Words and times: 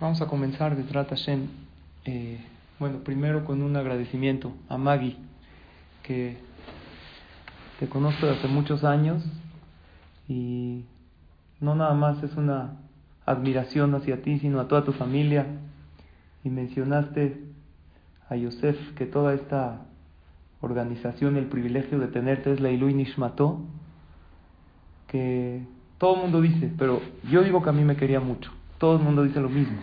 Vamos 0.00 0.20
a 0.20 0.26
comenzar 0.26 0.76
de 0.76 0.84
Hashem. 0.84 1.46
Eh, 2.04 2.38
bueno, 2.78 2.98
primero 2.98 3.44
con 3.46 3.62
un 3.62 3.74
agradecimiento 3.76 4.52
a 4.68 4.76
Maggie, 4.76 5.16
que 6.02 6.36
te 7.80 7.88
conozco 7.88 8.26
desde 8.26 8.40
hace 8.40 8.48
muchos 8.48 8.84
años 8.84 9.24
y 10.28 10.84
no 11.60 11.74
nada 11.74 11.94
más 11.94 12.22
es 12.22 12.34
una 12.34 12.76
admiración 13.24 13.94
hacia 13.94 14.20
ti, 14.20 14.38
sino 14.40 14.60
a 14.60 14.68
toda 14.68 14.84
tu 14.84 14.92
familia. 14.92 15.46
Y 16.44 16.50
mencionaste 16.50 17.40
a 18.28 18.36
Yosef 18.36 18.76
que 18.94 19.06
toda 19.06 19.32
esta 19.32 19.80
organización, 20.60 21.38
el 21.38 21.46
privilegio 21.46 21.98
de 21.98 22.08
tenerte 22.08 22.52
es 22.52 22.60
la 22.60 22.70
Ilui 22.70 22.92
Nishmato, 22.92 23.60
que 25.06 25.62
todo 25.96 26.16
el 26.16 26.22
mundo 26.22 26.42
dice, 26.42 26.70
pero 26.76 27.00
yo 27.30 27.42
digo 27.42 27.62
que 27.62 27.70
a 27.70 27.72
mí 27.72 27.84
me 27.84 27.96
quería 27.96 28.20
mucho. 28.20 28.52
Todo 28.82 28.96
el 28.96 29.02
mundo 29.04 29.22
dice 29.22 29.40
lo 29.40 29.48
mismo. 29.48 29.78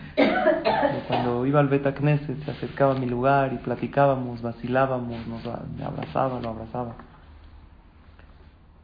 Cuando 1.08 1.46
iba 1.46 1.58
al 1.58 1.68
Beta 1.68 1.94
Knesset 1.94 2.44
se 2.44 2.50
acercaba 2.50 2.94
a 2.94 2.98
mi 2.98 3.06
lugar 3.06 3.50
y 3.54 3.56
platicábamos, 3.56 4.42
vacilábamos, 4.42 5.26
nos 5.26 5.42
me 5.74 5.82
abrazaba, 5.82 6.38
lo 6.38 6.50
abrazaba. 6.50 6.96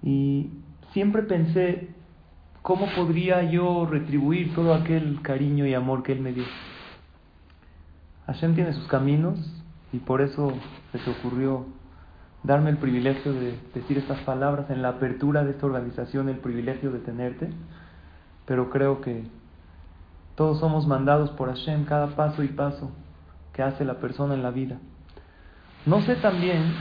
Y 0.03 0.49
siempre 0.95 1.21
pensé 1.21 1.91
cómo 2.63 2.87
podría 2.97 3.43
yo 3.43 3.85
retribuir 3.85 4.55
todo 4.55 4.73
aquel 4.73 5.21
cariño 5.21 5.67
y 5.67 5.75
amor 5.75 6.03
que 6.03 6.13
él 6.13 6.21
me 6.21 6.33
dio. 6.33 6.45
Hashem 8.27 8.55
tiene 8.55 8.73
sus 8.73 8.87
caminos 8.87 9.39
y 9.93 9.99
por 9.99 10.23
eso 10.23 10.55
se 10.93 10.99
te 10.99 11.11
ocurrió 11.11 11.67
darme 12.43 12.71
el 12.71 12.79
privilegio 12.79 13.35
de 13.35 13.59
decir 13.75 13.99
estas 13.99 14.21
palabras 14.21 14.71
en 14.71 14.81
la 14.81 14.89
apertura 14.89 15.45
de 15.45 15.51
esta 15.51 15.67
organización, 15.67 16.31
el 16.31 16.39
privilegio 16.39 16.91
de 16.91 17.01
tenerte, 17.01 17.51
pero 18.47 18.71
creo 18.71 19.03
que 19.03 19.27
todos 20.37 20.61
somos 20.61 20.87
mandados 20.87 21.31
por 21.31 21.49
Hashem 21.49 21.85
cada 21.85 22.09
paso 22.15 22.45
y 22.45 22.49
paso 22.49 22.93
que 23.53 23.63
hace 23.63 23.85
la 23.85 23.95
persona 23.95 24.35
en 24.35 24.43
la 24.43 24.51
vida. 24.51 24.79
No 25.85 26.03
sé 26.03 26.17
también 26.17 26.73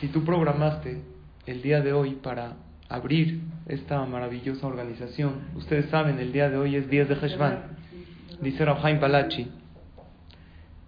si 0.00 0.08
tú 0.08 0.24
programaste 0.24 1.02
el 1.46 1.60
día 1.60 1.80
de 1.80 1.92
hoy 1.92 2.14
para 2.14 2.54
abrir 2.88 3.42
esta 3.66 4.04
maravillosa 4.06 4.66
organización. 4.66 5.34
Ustedes 5.54 5.90
saben, 5.90 6.18
el 6.18 6.32
día 6.32 6.48
de 6.48 6.56
hoy 6.56 6.76
es 6.76 6.88
10 6.88 7.08
de 7.08 7.14
Heshvan. 7.14 7.58
Dice 8.40 8.64
Rabhaim 8.64 9.00
Palachi 9.00 9.50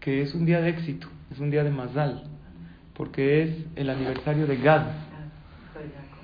que 0.03 0.20
es 0.20 0.34
un 0.34 0.45
día 0.45 0.61
de 0.61 0.70
éxito, 0.70 1.06
es 1.31 1.39
un 1.39 1.50
día 1.50 1.62
de 1.62 1.70
Mazal, 1.70 2.25
porque 2.95 3.45
es 3.45 3.67
el 3.77 3.89
aniversario 3.89 4.48
de 4.48 4.56
Gad, 4.56 4.87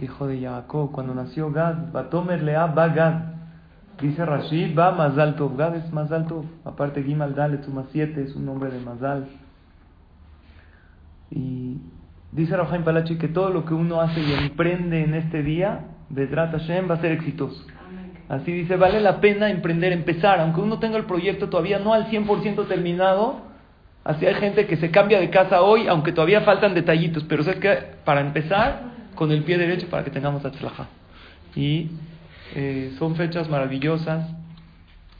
hijo 0.01 0.27
de 0.27 0.41
Jacob. 0.41 0.91
Cuando 0.91 1.15
nació 1.15 1.53
Gad, 1.53 1.93
Batomer 1.93 2.43
Lea 2.43 2.67
va 2.67 2.89
Gad. 2.89 3.38
Dice 4.01 4.25
Rashid, 4.25 4.79
va 4.79 4.93
Mazal 4.93 5.35
Tov. 5.35 5.57
Gad 5.57 5.75
es 5.77 5.93
Mazal 5.93 6.27
Tov. 6.27 6.45
Aparte, 6.65 7.03
Gimal 7.03 7.35
Dalet, 7.35 7.65
suma 7.65 7.85
7, 7.91 8.23
es 8.23 8.35
un 8.37 8.47
nombre 8.47 8.71
de 8.71 8.81
Mazal. 8.81 9.27
Y 11.31 11.79
dice 12.33 12.57
Rafael 12.57 12.83
Palachi 12.85 13.17
que 13.17 13.29
todo 13.29 13.51
lo 13.51 13.65
que 13.65 13.75
uno 13.75 14.01
hace 14.01 14.21
y 14.21 14.33
emprende 14.33 15.03
en 15.03 15.15
este 15.15 15.43
día, 15.43 15.87
Bedrat 16.09 16.53
Hashem, 16.53 16.89
va 16.89 16.95
a 16.95 17.01
ser 17.01 17.13
exitoso. 17.13 17.67
Así 18.29 18.53
dice, 18.53 18.77
vale 18.77 19.01
la 19.01 19.21
pena 19.21 19.51
emprender, 19.51 19.93
empezar, 19.93 20.39
aunque 20.41 20.61
uno 20.61 20.79
tenga 20.79 20.99
el 20.99 21.05
proyecto 21.05 21.49
todavía 21.49 21.79
no 21.79 21.95
al 21.95 22.11
100% 22.11 22.67
terminado. 22.69 23.41
Así 24.05 24.27
hay 24.27 24.35
gente 24.35 24.67
que 24.67 24.77
se 24.77 24.91
cambia 24.91 25.19
de 25.19 25.31
casa 25.31 25.63
hoy, 25.63 25.89
aunque 25.89 26.13
todavía 26.13 26.43
faltan 26.43 26.75
detallitos, 26.75 27.25
pero 27.25 27.43
es 27.43 27.57
que 27.57 27.79
para 28.05 28.21
empezar, 28.21 28.89
con 29.15 29.33
el 29.33 29.43
pie 29.43 29.59
derecho 29.59 29.89
para 29.89 30.05
que 30.05 30.11
tengamos 30.11 30.45
atzlaja. 30.45 30.87
Y 31.57 31.91
eh, 32.55 32.95
son 32.99 33.17
fechas 33.17 33.49
maravillosas. 33.49 34.31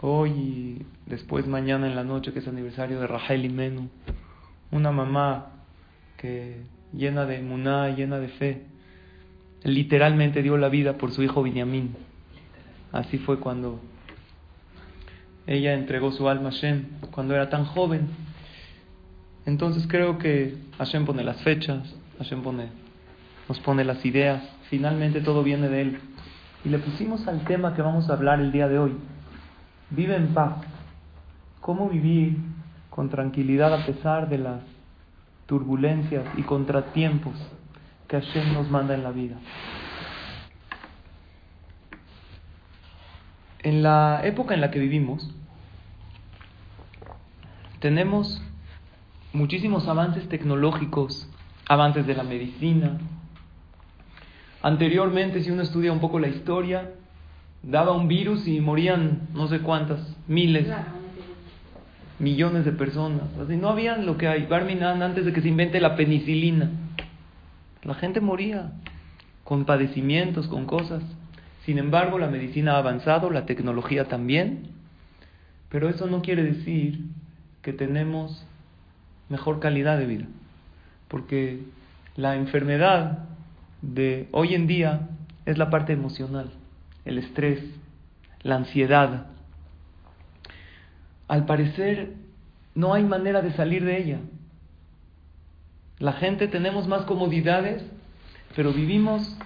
Hoy 0.01 0.31
y 0.31 0.87
después 1.07 1.47
mañana 1.47 1.87
en 1.87 1.97
la 1.97 2.05
noche, 2.05 2.33
que 2.33 2.39
es 2.39 2.49
aniversario 2.49 3.01
de 3.01 3.07
Rahel 3.07 3.45
y 3.45 3.49
Menú. 3.49 3.89
Una 4.71 4.93
mamá 4.93 5.47
que 6.17 6.63
llena 6.93 7.27
de 7.27 7.43
muná, 7.43 7.91
llena 7.91 8.19
de 8.19 8.29
fe, 8.29 8.63
literalmente 9.65 10.43
dio 10.43 10.57
la 10.57 10.69
vida 10.69 10.99
por 10.99 11.13
su 11.13 11.23
hijo 11.23 11.43
Binyamin. 11.43 11.95
Así 12.93 13.19
fue 13.19 13.39
cuando 13.39 13.81
ella 15.47 15.75
entregó 15.75 16.13
su 16.13 16.29
alma 16.29 16.49
a 16.49 16.53
Hashem, 16.53 16.85
cuando 17.11 17.35
era 17.35 17.49
tan 17.49 17.65
joven. 17.65 18.09
Entonces 19.47 19.87
creo 19.89 20.19
que 20.19 20.57
Hashem 20.79 21.07
pone 21.07 21.25
las 21.25 21.41
fechas, 21.43 21.95
Hashem 22.19 22.43
pone, 22.43 22.69
nos 23.49 23.59
pone 23.61 23.85
las 23.85 24.05
ideas, 24.05 24.43
finalmente 24.69 25.21
todo 25.21 25.43
viene 25.43 25.69
de 25.69 25.81
Él. 25.81 25.99
Y 26.65 26.69
le 26.71 26.79
pusimos 26.79 27.27
al 27.29 27.45
tema 27.45 27.75
que 27.75 27.83
vamos 27.83 28.11
a 28.11 28.15
hablar 28.15 28.41
el 28.41 28.53
día 28.53 28.69
de 28.69 28.79
hoy. 28.79 28.97
Vive 29.91 30.17
en 30.17 30.35
paz. 30.35 30.55
¿Cómo 31.61 31.89
vivir 31.89 32.39
con 32.91 33.09
tranquilidad 33.09 33.75
a 33.75 33.87
pesar 33.87 34.29
de 34.29 34.39
las 34.39 34.61
turbulencias 35.47 36.25
y 36.37 36.43
contratiempos 36.43 37.35
que 38.07 38.21
Hashem 38.21 38.53
nos 38.53 38.71
manda 38.71 38.95
en 38.95 39.03
la 39.03 39.11
vida? 39.11 39.37
En 43.61 43.83
la 43.83 44.21
época 44.25 44.55
en 44.55 44.61
la 44.61 44.71
que 44.71 44.79
vivimos, 44.79 45.35
tenemos 47.81 48.43
muchísimos 49.33 49.89
avances 49.89 50.29
tecnológicos, 50.29 51.29
avances 51.69 52.07
de 52.07 52.15
la 52.15 52.23
medicina. 52.23 52.99
Anteriormente, 54.63 55.43
si 55.43 55.51
uno 55.51 55.63
estudia 55.63 55.93
un 55.93 56.01
poco 56.01 56.19
la 56.19 56.29
historia, 56.29 56.91
daba 57.63 57.93
un 57.93 58.09
virus 58.09 58.47
y 58.47 58.61
morían 58.61 59.29
no 59.35 59.49
sé 59.49 59.61
cuántas, 59.61 60.01
miles, 60.27 60.67
millones 62.19 62.65
de 62.65 62.73
personas. 62.73 63.23
Así, 63.41 63.57
no 63.57 63.69
habían 63.69 64.07
lo 64.07 64.17
que 64.17 64.29
hay. 64.29 64.47
Barminan 64.47 65.03
antes 65.03 65.25
de 65.25 65.33
que 65.33 65.41
se 65.41 65.49
invente 65.49 65.81
la 65.81 65.97
penicilina. 65.97 66.71
La 67.83 67.95
gente 67.95 68.21
moría 68.21 68.73
con 69.45 69.65
padecimientos, 69.65 70.49
con 70.49 70.67
cosas. 70.67 71.03
Sin 71.65 71.79
embargo, 71.79 72.19
la 72.19 72.29
medicina 72.29 72.75
ha 72.75 72.79
avanzado, 72.79 73.31
la 73.31 73.47
tecnología 73.47 74.07
también, 74.07 74.69
pero 75.69 75.89
eso 75.89 76.07
no 76.07 76.23
quiere 76.23 76.43
decir 76.43 76.99
que 77.63 77.73
tenemos 77.73 78.45
mejor 79.29 79.61
calidad 79.61 79.99
de 79.99 80.07
vida, 80.07 80.25
porque 81.09 81.61
la 82.17 82.37
enfermedad 82.37 83.25
de 83.83 84.29
hoy 84.33 84.55
en 84.55 84.67
día 84.67 85.09
es 85.47 85.59
la 85.59 85.71
parte 85.71 85.93
emocional, 85.93 86.51
el 87.05 87.19
estrés, 87.19 87.63
la 88.43 88.57
ansiedad. 88.57 89.27
Al 91.29 91.47
parecer 91.47 92.15
no 92.75 92.95
hay 92.95 93.05
manera 93.05 93.43
de 93.43 93.53
salir 93.53 93.85
de 93.85 94.03
ella. 94.03 94.19
La 95.99 96.13
gente 96.13 96.49
tenemos 96.49 96.87
más 96.87 97.03
comodidades, 97.03 97.85
pero 98.55 98.73
vivimos 98.73 99.37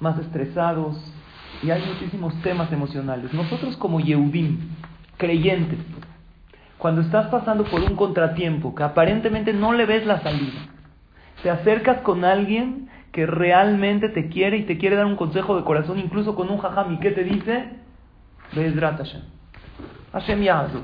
más 0.00 0.18
estresados 0.18 0.96
y 1.62 1.70
hay 1.70 1.82
muchísimos 1.84 2.34
temas 2.42 2.70
emocionales. 2.72 3.32
Nosotros 3.32 3.76
como 3.76 4.00
Yehudim, 4.00 4.58
creyentes, 5.16 5.78
cuando 6.78 7.00
estás 7.00 7.28
pasando 7.28 7.64
por 7.64 7.82
un 7.82 7.96
contratiempo 7.96 8.74
que 8.74 8.82
aparentemente 8.82 9.52
no 9.52 9.72
le 9.72 9.86
ves 9.86 10.06
la 10.06 10.20
salida, 10.20 10.68
te 11.42 11.50
acercas 11.50 12.02
con 12.02 12.24
alguien 12.24 12.88
que 13.16 13.24
realmente 13.24 14.10
te 14.10 14.28
quiere 14.28 14.58
y 14.58 14.64
te 14.64 14.76
quiere 14.76 14.94
dar 14.94 15.06
un 15.06 15.16
consejo 15.16 15.56
de 15.56 15.64
corazón, 15.64 15.98
incluso 15.98 16.36
con 16.36 16.50
un 16.50 16.58
jajam, 16.58 16.92
¿y 16.92 16.98
qué 16.98 17.12
te 17.12 17.24
dice? 17.24 17.70
Be'ezrat 18.54 18.98
Hashem. 18.98 19.22
Hashem 20.12 20.42
Yahazu. 20.42 20.80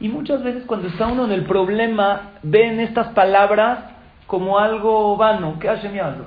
Y 0.00 0.08
muchas 0.08 0.42
veces 0.42 0.64
cuando 0.66 0.88
está 0.88 1.06
uno 1.06 1.26
en 1.26 1.30
el 1.30 1.44
problema, 1.44 2.32
ven 2.42 2.80
estas 2.80 3.10
palabras 3.10 3.84
como 4.26 4.58
algo 4.58 5.16
vano. 5.16 5.60
¿Qué 5.60 5.68
Hashem 5.68 5.94
Yahazu? 5.94 6.24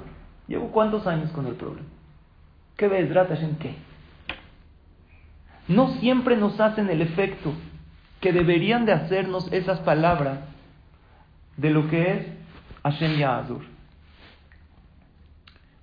Llevo 0.47 0.71
cuántos 0.71 1.05
años 1.07 1.29
con 1.31 1.45
el 1.47 1.55
problema. 1.55 1.89
¿Qué 2.77 2.87
Be'ezrat 2.87 3.27
Hashem 3.27 3.57
qué? 3.57 3.75
No 5.67 5.89
siempre 5.95 6.37
nos 6.37 6.57
hacen 6.61 6.89
el 6.89 7.01
efecto 7.01 7.51
que 8.21 8.31
deberían 8.31 8.85
de 8.85 8.93
hacernos 8.93 9.51
esas 9.51 9.81
palabras 9.81 10.39
de 11.57 11.69
lo 11.69 11.89
que 11.89 12.13
es 12.13 12.27
Hashem 12.83 13.17
Yahazur. 13.17 13.78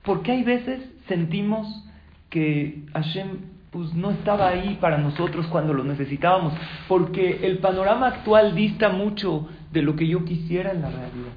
Porque 0.07 0.33
hay 0.33 0.45
veces 0.45 0.81
sentimos 1.09 1.85
que 2.31 2.85
Hashem 2.95 3.57
pues 3.71 3.93
no 3.93 4.11
estaba 4.11 4.49
ahí 4.49 4.79
para 4.81 4.97
nosotros 4.97 5.47
cuando 5.49 5.75
lo 5.75 5.85
necesitábamos, 5.85 6.55
porque 6.89 7.41
el 7.43 7.59
panorama 7.59 8.07
actual 8.07 8.55
dista 8.55 8.89
mucho 8.89 9.49
de 9.71 9.83
lo 9.83 9.97
que 9.97 10.09
yo 10.09 10.25
quisiera 10.25 10.71
en 10.71 10.81
la 10.81 10.89
realidad. 10.89 11.33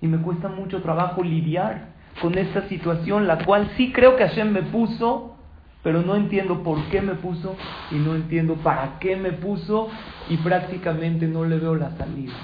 Y 0.00 0.06
me 0.06 0.18
cuesta 0.18 0.48
mucho 0.48 0.80
trabajo 0.82 1.24
lidiar 1.24 1.88
con 2.20 2.38
esta 2.38 2.68
situación, 2.68 3.26
la 3.26 3.44
cual 3.44 3.70
sí 3.76 3.92
creo 3.92 4.16
que 4.16 4.28
Hashem 4.28 4.52
me 4.52 4.62
puso, 4.62 5.34
pero 5.82 6.02
no 6.02 6.14
entiendo 6.14 6.62
por 6.62 6.80
qué 6.84 7.00
me 7.00 7.14
puso 7.14 7.56
y 7.90 7.96
no 7.96 8.14
entiendo 8.14 8.54
para 8.56 8.98
qué 9.00 9.16
me 9.16 9.32
puso 9.32 9.88
y 10.28 10.36
prácticamente 10.36 11.26
no 11.26 11.44
le 11.44 11.58
veo 11.58 11.74
la 11.74 11.90
salida. 11.96 12.34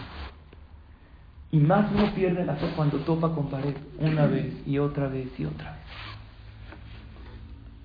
Y 1.53 1.59
más 1.59 1.93
uno 1.93 2.13
pierde 2.15 2.45
la 2.45 2.57
fe 2.57 2.67
cuando 2.75 2.99
topa 3.01 3.35
con 3.35 3.51
pared 3.51 3.75
una 3.99 4.27
vez 4.27 4.55
y 4.67 4.79
otra 4.79 5.07
vez 5.07 5.29
y 5.39 5.45
otra 5.45 5.73
vez. 5.73 5.81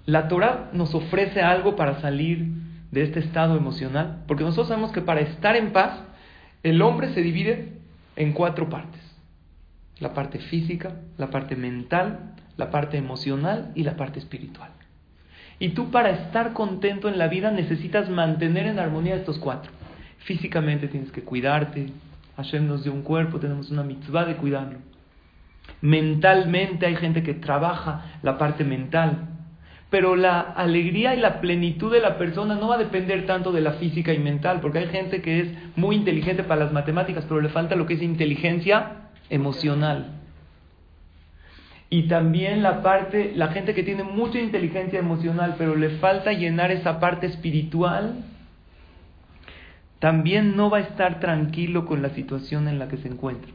La 0.05 0.29
Torah 0.29 0.69
nos 0.71 0.95
ofrece 0.95 1.41
algo 1.41 1.75
para 1.75 1.99
salir 1.99 2.47
de 2.91 3.03
este 3.03 3.19
estado 3.19 3.57
emocional, 3.57 4.23
porque 4.25 4.45
nosotros 4.45 4.69
sabemos 4.69 4.93
que 4.93 5.01
para 5.01 5.19
estar 5.19 5.57
en 5.57 5.73
paz, 5.73 5.99
el 6.63 6.81
hombre 6.81 7.13
se 7.13 7.21
divide 7.21 7.73
en 8.15 8.31
cuatro 8.31 8.69
partes. 8.69 9.01
La 9.99 10.13
parte 10.13 10.39
física, 10.39 10.95
la 11.17 11.29
parte 11.29 11.57
mental, 11.57 12.35
la 12.55 12.71
parte 12.71 12.97
emocional 12.97 13.71
y 13.75 13.83
la 13.83 13.97
parte 13.97 14.19
espiritual. 14.19 14.71
Y 15.59 15.69
tú 15.69 15.91
para 15.91 16.11
estar 16.11 16.53
contento 16.53 17.09
en 17.09 17.17
la 17.17 17.27
vida 17.27 17.51
necesitas 17.51 18.09
mantener 18.09 18.67
en 18.67 18.79
armonía 18.79 19.15
estos 19.15 19.39
cuatro. 19.39 19.71
Físicamente 20.19 20.87
tienes 20.87 21.11
que 21.11 21.23
cuidarte. 21.23 21.91
Hashem 22.38 22.68
nos 22.68 22.84
dio 22.84 22.94
un 22.94 23.01
cuerpo, 23.01 23.39
tenemos 23.39 23.72
una 23.72 23.84
mitzvah 23.84 24.25
de 24.25 24.36
cuidarlo. 24.36 24.80
Mentalmente 25.81 26.86
hay 26.86 26.95
gente 26.95 27.24
que 27.24 27.34
trabaja 27.34 28.06
la 28.22 28.38
parte 28.38 28.63
mental, 28.63 29.30
pero 29.89 30.16
la 30.16 30.39
alegría 30.39 31.16
y 31.16 31.19
la 31.19 31.42
plenitud 31.42 31.92
de 31.92 32.00
la 32.00 32.18
persona 32.18 32.56
no 32.56 32.68
va 32.68 32.75
a 32.75 32.80
depender 32.80 33.25
tanto 33.25 33.51
de 33.51 33.62
la 33.62 33.74
física 33.74 34.13
y 34.13 34.19
mental, 34.19 34.60
porque 34.62 34.80
hay 34.80 34.88
gente 34.88 35.22
que 35.22 35.39
es 35.42 35.50
muy 35.75 35.95
inteligente 35.95 36.44
para 36.44 36.63
las 36.63 36.74
matemáticas, 36.74 37.25
pero 37.28 37.42
le 37.42 37.50
falta 37.50 37.75
lo 37.75 37.86
que 37.86 37.95
es 37.95 38.01
inteligencia 38.01 39.10
emocional. 39.30 40.13
Y 41.89 42.04
también 42.04 42.63
la 42.63 42.84
parte, 42.84 43.31
la 43.36 43.48
gente 43.48 43.74
que 43.74 43.84
tiene 43.84 44.04
mucha 44.04 44.39
inteligencia 44.39 45.00
emocional, 45.00 45.56
pero 45.57 45.75
le 45.75 45.89
falta 45.98 46.34
llenar 46.34 46.69
esa 46.69 47.00
parte 47.00 47.28
espiritual, 47.28 48.25
también 49.99 50.55
no 50.55 50.69
va 50.69 50.77
a 50.77 50.81
estar 50.81 51.19
tranquilo 51.19 51.85
con 51.85 52.01
la 52.01 52.09
situación 52.09 52.67
en 52.67 52.79
la 52.79 52.88
que 52.88 52.97
se 52.97 53.07
encuentra. 53.07 53.51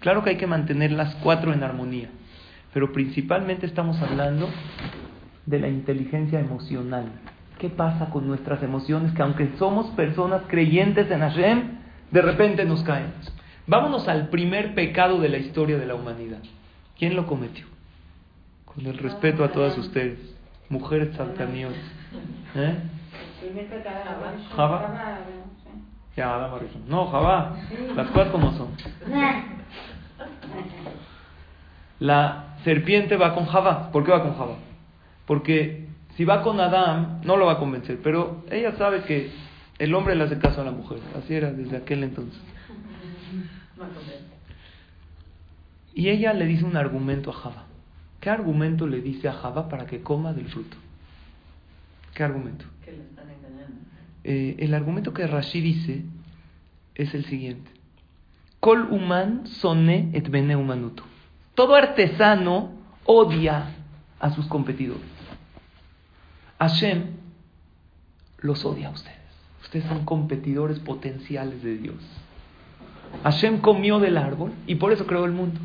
Claro 0.00 0.22
que 0.22 0.30
hay 0.30 0.36
que 0.36 0.46
mantener 0.46 0.92
las 0.92 1.14
cuatro 1.16 1.52
en 1.52 1.62
armonía, 1.62 2.08
pero 2.72 2.92
principalmente 2.92 3.66
estamos 3.66 4.00
hablando 4.00 4.48
de 5.46 5.58
la 5.58 5.68
inteligencia 5.68 6.40
emocional. 6.40 7.06
¿Qué 7.58 7.68
pasa 7.68 8.10
con 8.10 8.26
nuestras 8.28 8.62
emociones 8.62 9.12
que 9.12 9.22
aunque 9.22 9.50
somos 9.58 9.86
personas 9.96 10.42
creyentes 10.46 11.10
en 11.10 11.20
Hashem, 11.20 11.78
de 12.10 12.22
repente 12.22 12.64
nos 12.64 12.82
caen? 12.82 13.12
Vámonos 13.66 14.08
al 14.08 14.28
primer 14.28 14.74
pecado 14.74 15.20
de 15.20 15.28
la 15.28 15.38
historia 15.38 15.76
de 15.78 15.86
la 15.86 15.94
humanidad. 15.94 16.38
¿Quién 16.96 17.16
lo 17.16 17.26
cometió? 17.26 17.66
Con 18.64 18.86
el 18.86 18.96
respeto 18.98 19.44
a 19.44 19.50
todas 19.50 19.76
ustedes, 19.76 20.18
mujeres 20.68 21.16
saltaníos. 21.16 21.74
¿Eh? 22.54 22.76
Java. 24.54 25.18
Adam 26.22 26.52
No, 26.86 27.06
Java. 27.08 27.56
Las 27.94 28.08
cosas 28.08 28.30
como 28.30 28.52
son. 28.56 28.68
La 32.00 32.56
serpiente 32.64 33.16
va 33.16 33.34
con 33.34 33.46
Java. 33.46 33.90
¿Por 33.90 34.04
qué 34.04 34.10
va 34.10 34.22
con 34.22 34.36
Java? 34.36 34.56
Porque 35.26 35.88
si 36.16 36.24
va 36.24 36.42
con 36.42 36.60
Adán, 36.60 37.20
no 37.24 37.36
lo 37.36 37.46
va 37.46 37.52
a 37.52 37.58
convencer. 37.58 38.00
Pero 38.02 38.44
ella 38.50 38.76
sabe 38.76 39.02
que 39.02 39.30
el 39.78 39.94
hombre 39.94 40.14
le 40.14 40.24
hace 40.24 40.38
caso 40.38 40.60
a 40.60 40.64
la 40.64 40.72
mujer. 40.72 40.98
Así 41.16 41.34
era 41.34 41.52
desde 41.52 41.76
aquel 41.76 42.02
entonces. 42.04 42.40
Y 45.94 46.08
ella 46.08 46.32
le 46.32 46.46
dice 46.46 46.64
un 46.64 46.76
argumento 46.76 47.30
a 47.30 47.34
Java. 47.34 47.64
¿Qué 48.20 48.30
argumento 48.30 48.86
le 48.86 49.00
dice 49.00 49.28
a 49.28 49.32
Java 49.32 49.68
para 49.68 49.86
que 49.86 50.00
coma 50.00 50.32
del 50.32 50.48
fruto? 50.48 50.76
¿Qué 52.14 52.22
argumento? 52.24 52.64
Que 52.84 52.92
le 52.92 53.02
están 53.02 53.30
engañando. 53.30 53.47
Eh, 54.24 54.56
el 54.58 54.74
argumento 54.74 55.12
que 55.12 55.26
Rashi 55.26 55.60
dice 55.60 56.04
es 56.94 57.14
el 57.14 57.24
siguiente. 57.26 57.70
Kol 58.60 58.88
human 58.90 59.46
sone 59.46 60.10
et 60.12 60.28
bene 60.28 60.56
humanuto. 60.56 61.04
Todo 61.54 61.74
artesano 61.74 62.72
odia 63.04 63.74
a 64.18 64.30
sus 64.30 64.46
competidores. 64.46 65.02
Hashem 66.58 67.04
los 68.38 68.64
odia 68.64 68.88
a 68.88 68.90
ustedes. 68.90 69.16
Ustedes 69.62 69.86
son 69.86 70.04
competidores 70.04 70.78
potenciales 70.80 71.62
de 71.62 71.78
Dios. 71.78 71.96
Hashem 73.22 73.60
comió 73.60 73.98
del 73.98 74.16
árbol 74.16 74.52
y 74.66 74.76
por 74.76 74.92
eso 74.92 75.06
creó 75.06 75.24
el 75.24 75.32
mundo. 75.32 75.60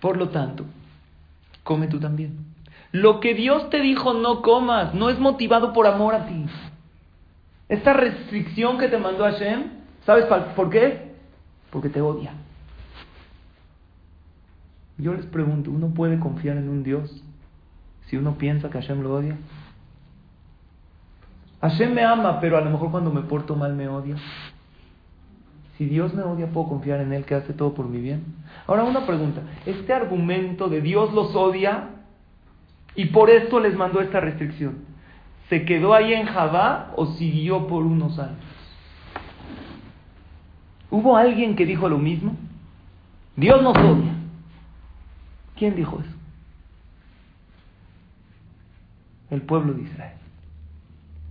Por 0.00 0.16
lo 0.16 0.30
tanto, 0.30 0.64
come 1.62 1.86
tú 1.86 2.00
también. 2.00 2.51
Lo 2.92 3.20
que 3.20 3.32
Dios 3.32 3.70
te 3.70 3.80
dijo 3.80 4.12
no 4.12 4.42
comas 4.42 4.94
no 4.94 5.08
es 5.08 5.18
motivado 5.18 5.72
por 5.72 5.86
amor 5.86 6.14
a 6.14 6.26
ti. 6.26 6.44
Esta 7.68 7.94
restricción 7.94 8.76
que 8.76 8.88
te 8.88 8.98
mandó 8.98 9.24
Hashem, 9.24 9.64
¿sabes 10.04 10.26
por 10.54 10.68
qué? 10.68 11.14
Porque 11.70 11.88
te 11.88 12.02
odia. 12.02 12.34
Yo 14.98 15.14
les 15.14 15.24
pregunto, 15.24 15.70
¿uno 15.70 15.88
puede 15.88 16.20
confiar 16.20 16.58
en 16.58 16.68
un 16.68 16.82
Dios 16.82 17.10
si 18.08 18.18
uno 18.18 18.36
piensa 18.36 18.68
que 18.68 18.78
Hashem 18.78 19.02
lo 19.02 19.14
odia? 19.14 19.38
Hashem 21.62 21.94
me 21.94 22.04
ama, 22.04 22.40
pero 22.40 22.58
a 22.58 22.60
lo 22.60 22.70
mejor 22.70 22.90
cuando 22.90 23.10
me 23.10 23.22
porto 23.22 23.56
mal 23.56 23.74
me 23.74 23.88
odia. 23.88 24.16
Si 25.78 25.86
Dios 25.86 26.12
me 26.12 26.22
odia, 26.22 26.48
¿puedo 26.48 26.68
confiar 26.68 27.00
en 27.00 27.14
Él 27.14 27.24
que 27.24 27.34
hace 27.34 27.54
todo 27.54 27.72
por 27.72 27.88
mi 27.88 28.00
bien? 28.00 28.22
Ahora 28.66 28.84
una 28.84 29.06
pregunta. 29.06 29.40
¿Este 29.64 29.94
argumento 29.94 30.68
de 30.68 30.82
Dios 30.82 31.14
los 31.14 31.34
odia 31.34 32.01
y 32.94 33.06
por 33.06 33.30
esto 33.30 33.60
les 33.60 33.76
mandó 33.76 34.00
esta 34.00 34.20
restricción? 34.20 34.84
¿Se 35.48 35.64
quedó 35.64 35.94
ahí 35.94 36.14
en 36.14 36.26
Jabá 36.26 36.92
o 36.96 37.06
siguió 37.06 37.66
por 37.66 37.84
unos 37.84 38.18
años? 38.18 38.38
¿Hubo 40.90 41.16
alguien 41.16 41.56
que 41.56 41.66
dijo 41.66 41.88
lo 41.88 41.98
mismo? 41.98 42.36
Dios 43.36 43.62
nos 43.62 43.76
odia. 43.76 44.12
¿Quién 45.56 45.74
dijo 45.74 46.00
eso? 46.00 46.22
el 49.32 49.40
pueblo 49.40 49.72
de 49.72 49.82
Israel. 49.82 50.16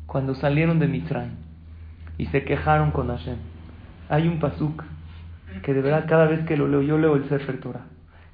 Cuando 0.07 0.33
salieron 0.33 0.79
de 0.79 0.87
Mitzrayim 0.87 1.35
y 2.17 2.25
se 2.27 2.43
quejaron 2.43 2.91
con 2.91 3.07
Hashem. 3.07 3.37
Hay 4.09 4.27
un 4.27 4.39
pasuk 4.39 4.83
que 5.61 5.73
de 5.73 5.81
verdad 5.81 6.05
cada 6.09 6.25
vez 6.25 6.43
que 6.45 6.57
lo 6.57 6.67
leo, 6.67 6.81
yo 6.81 6.97
leo 6.97 7.15
el 7.15 7.29
Sefer 7.29 7.59
Torah. 7.59 7.85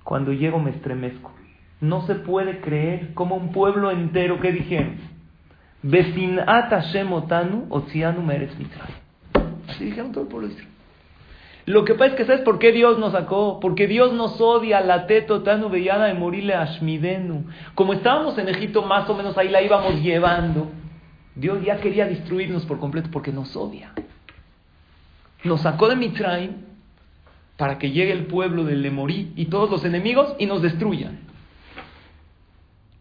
Cuando 0.04 0.32
llego 0.32 0.60
me 0.60 0.72
estremezco. 0.72 1.34
No 1.80 2.06
se 2.08 2.16
puede 2.16 2.60
creer 2.60 3.14
como 3.14 3.36
un 3.36 3.52
pueblo 3.52 3.92
entero 3.92 4.40
que 4.40 4.52
dijeron, 4.52 4.98
Vecinat 5.84 6.70
Hashem 6.70 7.14
otanu 7.14 7.68
otzianu 7.70 8.22
meres. 8.22 8.52
Así 9.68 9.86
dijeron 9.86 10.12
todo 10.12 10.24
el 10.24 10.30
pueblo 10.30 10.48
de 10.48 10.54
Israel. 10.56 10.72
Lo 11.68 11.84
que 11.84 11.96
pasa 11.96 12.12
es 12.12 12.14
que 12.16 12.26
¿sabes 12.26 12.42
por 12.42 12.60
qué 12.60 12.72
Dios 12.72 12.98
nos 12.98 13.12
sacó? 13.12 13.60
Porque 13.60 13.88
Dios 13.88 14.14
nos 14.14 14.40
odia, 14.40 14.80
la 14.80 15.06
teto 15.06 15.44
tanu 15.44 15.68
bellada 15.68 16.06
de 16.06 16.14
morirle 16.14 16.54
ashmidenu. 16.56 17.46
Como 17.76 17.92
estábamos 17.92 18.38
en 18.38 18.48
Egipto, 18.48 18.84
más 18.84 19.10
o 19.10 19.16
menos 19.16 19.38
ahí 19.38 19.50
la 19.50 19.62
íbamos 19.62 20.02
llevando. 20.02 20.70
Dios 21.36 21.62
ya 21.64 21.78
quería 21.82 22.06
destruirnos 22.06 22.66
por 22.66 22.80
completo 22.80 23.10
porque 23.12 23.34
nos 23.34 23.54
odia. 23.58 23.92
Nos 25.44 25.62
sacó 25.62 25.90
de 25.90 25.98
Mitraim 25.98 26.52
para 27.58 27.78
que 27.78 27.92
llegue 27.92 28.14
el 28.14 28.28
pueblo 28.28 28.64
del 28.64 28.82
Lemorí 28.82 29.34
y 29.36 29.48
todos 29.48 29.70
los 29.70 29.84
enemigos 29.84 30.36
y 30.40 30.46
nos 30.46 30.62
destruyan. 30.62 31.27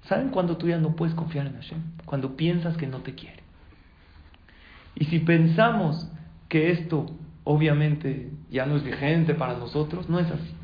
¿Saben 0.08 0.28
cuándo 0.28 0.56
tú 0.56 0.68
ya 0.68 0.78
no 0.78 0.94
puedes 0.94 1.14
confiar 1.14 1.46
en 1.46 1.54
Hashem? 1.54 1.78
Cuando 2.04 2.36
piensas 2.36 2.76
que 2.76 2.86
no 2.86 2.98
te 2.98 3.14
quiere. 3.14 3.42
Y 4.94 5.06
si 5.06 5.18
pensamos 5.18 6.08
que 6.48 6.70
esto 6.70 7.06
obviamente 7.44 8.30
ya 8.50 8.66
no 8.66 8.76
es 8.76 8.82
vigente 8.82 9.34
para 9.34 9.54
nosotros, 9.54 10.08
no 10.08 10.18
es 10.18 10.30
así. 10.30 10.54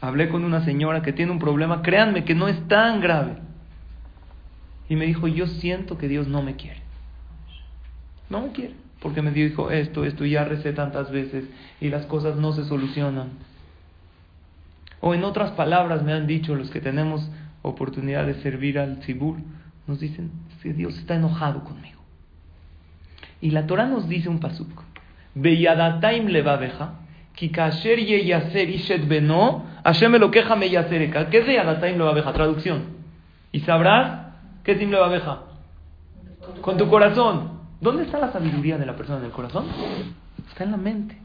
Hablé 0.00 0.28
con 0.28 0.44
una 0.44 0.64
señora 0.64 1.00
que 1.00 1.12
tiene 1.12 1.32
un 1.32 1.38
problema, 1.38 1.80
créanme 1.80 2.24
que 2.24 2.34
no 2.34 2.48
es 2.48 2.68
tan 2.68 3.00
grave. 3.00 3.36
Y 4.88 4.96
me 4.96 5.06
dijo, 5.06 5.26
yo 5.28 5.46
siento 5.46 5.96
que 5.96 6.08
Dios 6.08 6.28
no 6.28 6.42
me 6.42 6.56
quiere. 6.56 6.82
No 8.28 8.42
me 8.42 8.52
quiere, 8.52 8.74
porque 9.00 9.22
me 9.22 9.30
dijo 9.30 9.70
esto, 9.70 10.04
esto, 10.04 10.26
ya 10.26 10.44
recé 10.44 10.72
tantas 10.72 11.10
veces 11.10 11.44
y 11.80 11.88
las 11.88 12.04
cosas 12.06 12.36
no 12.36 12.52
se 12.52 12.64
solucionan. 12.64 13.30
O 15.00 15.14
en 15.14 15.24
otras 15.24 15.52
palabras 15.52 16.02
me 16.02 16.12
han 16.12 16.26
dicho 16.26 16.54
los 16.54 16.70
que 16.70 16.80
tenemos 16.80 17.30
oportunidad 17.68 18.26
de 18.26 18.34
servir 18.34 18.78
al 18.78 19.00
Tzibur, 19.00 19.38
nos 19.86 20.00
dicen 20.00 20.30
que 20.62 20.72
Dios 20.72 20.96
está 20.96 21.16
enojado 21.16 21.64
conmigo. 21.64 22.00
Y 23.40 23.50
la 23.50 23.66
Torah 23.66 23.86
nos 23.86 24.08
dice 24.08 24.28
un 24.28 24.40
pasuk, 24.40 24.82
Beyadataim 25.34 26.28
levabeja, 26.28 27.00
kikasher 27.34 27.98
yeyaser 27.98 28.70
ishet 28.70 29.06
beno, 29.08 29.64
Hashem 29.84 30.12
me 30.12 30.18
lo 30.18 30.30
queja 30.30 30.56
me 30.56 30.70
yasereka. 30.70 31.28
¿Qué 31.28 31.38
es 31.38 31.46
Beyadataim 31.46 31.98
levabeja? 31.98 32.32
Traducción. 32.32 32.94
Y 33.52 33.60
sabrás 33.60 34.24
¿Qué 34.64 34.72
es 34.72 34.78
simple 34.78 34.98
babeja? 34.98 35.42
Con 36.62 36.78
tu 36.78 36.88
corazón. 36.88 37.60
¿Dónde 37.80 38.04
está 38.04 38.18
la 38.18 38.32
sabiduría 38.32 38.78
de 38.78 38.86
la 38.86 38.96
persona 38.96 39.18
en 39.18 39.26
el 39.26 39.30
corazón? 39.30 39.66
Está 40.48 40.64
en 40.64 40.70
la 40.70 40.78
mente. 40.78 41.18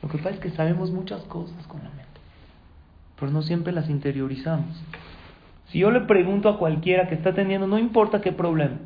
Lo 0.00 0.08
que 0.08 0.18
pasa 0.18 0.30
es 0.30 0.38
que 0.38 0.50
sabemos 0.50 0.92
muchas 0.92 1.22
cosas 1.22 1.66
con 1.66 1.82
la 1.82 1.90
mente, 1.90 2.13
pero 3.18 3.30
no 3.30 3.42
siempre 3.42 3.72
las 3.72 3.88
interiorizamos. 3.88 4.82
Si 5.66 5.78
yo 5.78 5.90
le 5.90 6.02
pregunto 6.02 6.48
a 6.48 6.58
cualquiera 6.58 7.08
que 7.08 7.14
está 7.14 7.32
teniendo, 7.32 7.66
no 7.66 7.78
importa 7.78 8.20
qué 8.20 8.32
problema, 8.32 8.76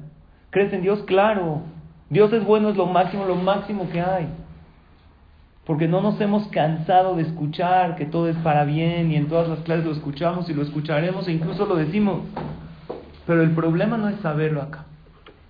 ¿crees 0.51 0.73
en 0.73 0.83
Dios? 0.83 1.03
Claro, 1.03 1.63
Dios 2.11 2.33
es 2.33 2.45
bueno, 2.45 2.71
es 2.71 2.77
lo 2.77 2.87
máximo, 2.87 3.27
lo 3.27 3.37
máximo 3.37 3.91
que 3.91 4.01
hay. 4.01 4.29
Porque 5.67 5.87
no 5.87 6.01
nos 6.01 6.19
hemos 6.21 6.49
cansado 6.49 7.15
de 7.17 7.23
escuchar 7.23 7.97
que 7.97 8.07
todo 8.07 8.29
es 8.29 8.37
para 8.39 8.65
bien 8.65 9.13
y 9.13 9.17
en 9.17 9.29
todas 9.29 9.49
las 9.49 9.59
clases 9.61 9.85
lo 9.85 9.93
escuchamos 9.93 10.49
y 10.49 10.55
lo 10.55 10.63
escucharemos 10.63 11.29
e 11.29 11.33
incluso 11.33 11.67
lo 11.67 11.77
decimos. 11.77 12.21
Pero 13.27 13.43
el 13.43 13.51
problema 13.51 13.99
no 13.99 14.09
es 14.09 14.19
saberlo 14.21 14.63
acá, 14.63 14.87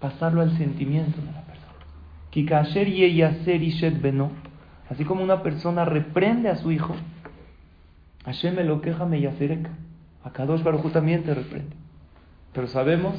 pasarlo 0.01 0.41
al 0.41 0.59
sentimiento 0.59 1.21
de 1.21 1.31
la 1.31 1.43
persona. 1.43 1.75
Así 4.91 5.05
como 5.05 5.23
una 5.23 5.43
persona 5.45 5.85
reprende 5.85 6.49
a 6.49 6.57
su 6.57 6.73
hijo, 6.73 6.97
Hashem 8.29 8.57
lo 8.67 8.83
queja 8.83 9.07
me 9.07 9.21
yacereka. 9.21 9.71
A 10.23 10.31
Kadosh 10.31 10.63
Baruj 10.63 10.93
también 10.93 11.23
te 11.23 11.33
reprende. 11.33 11.75
Pero 12.53 12.67
sabemos 12.67 13.15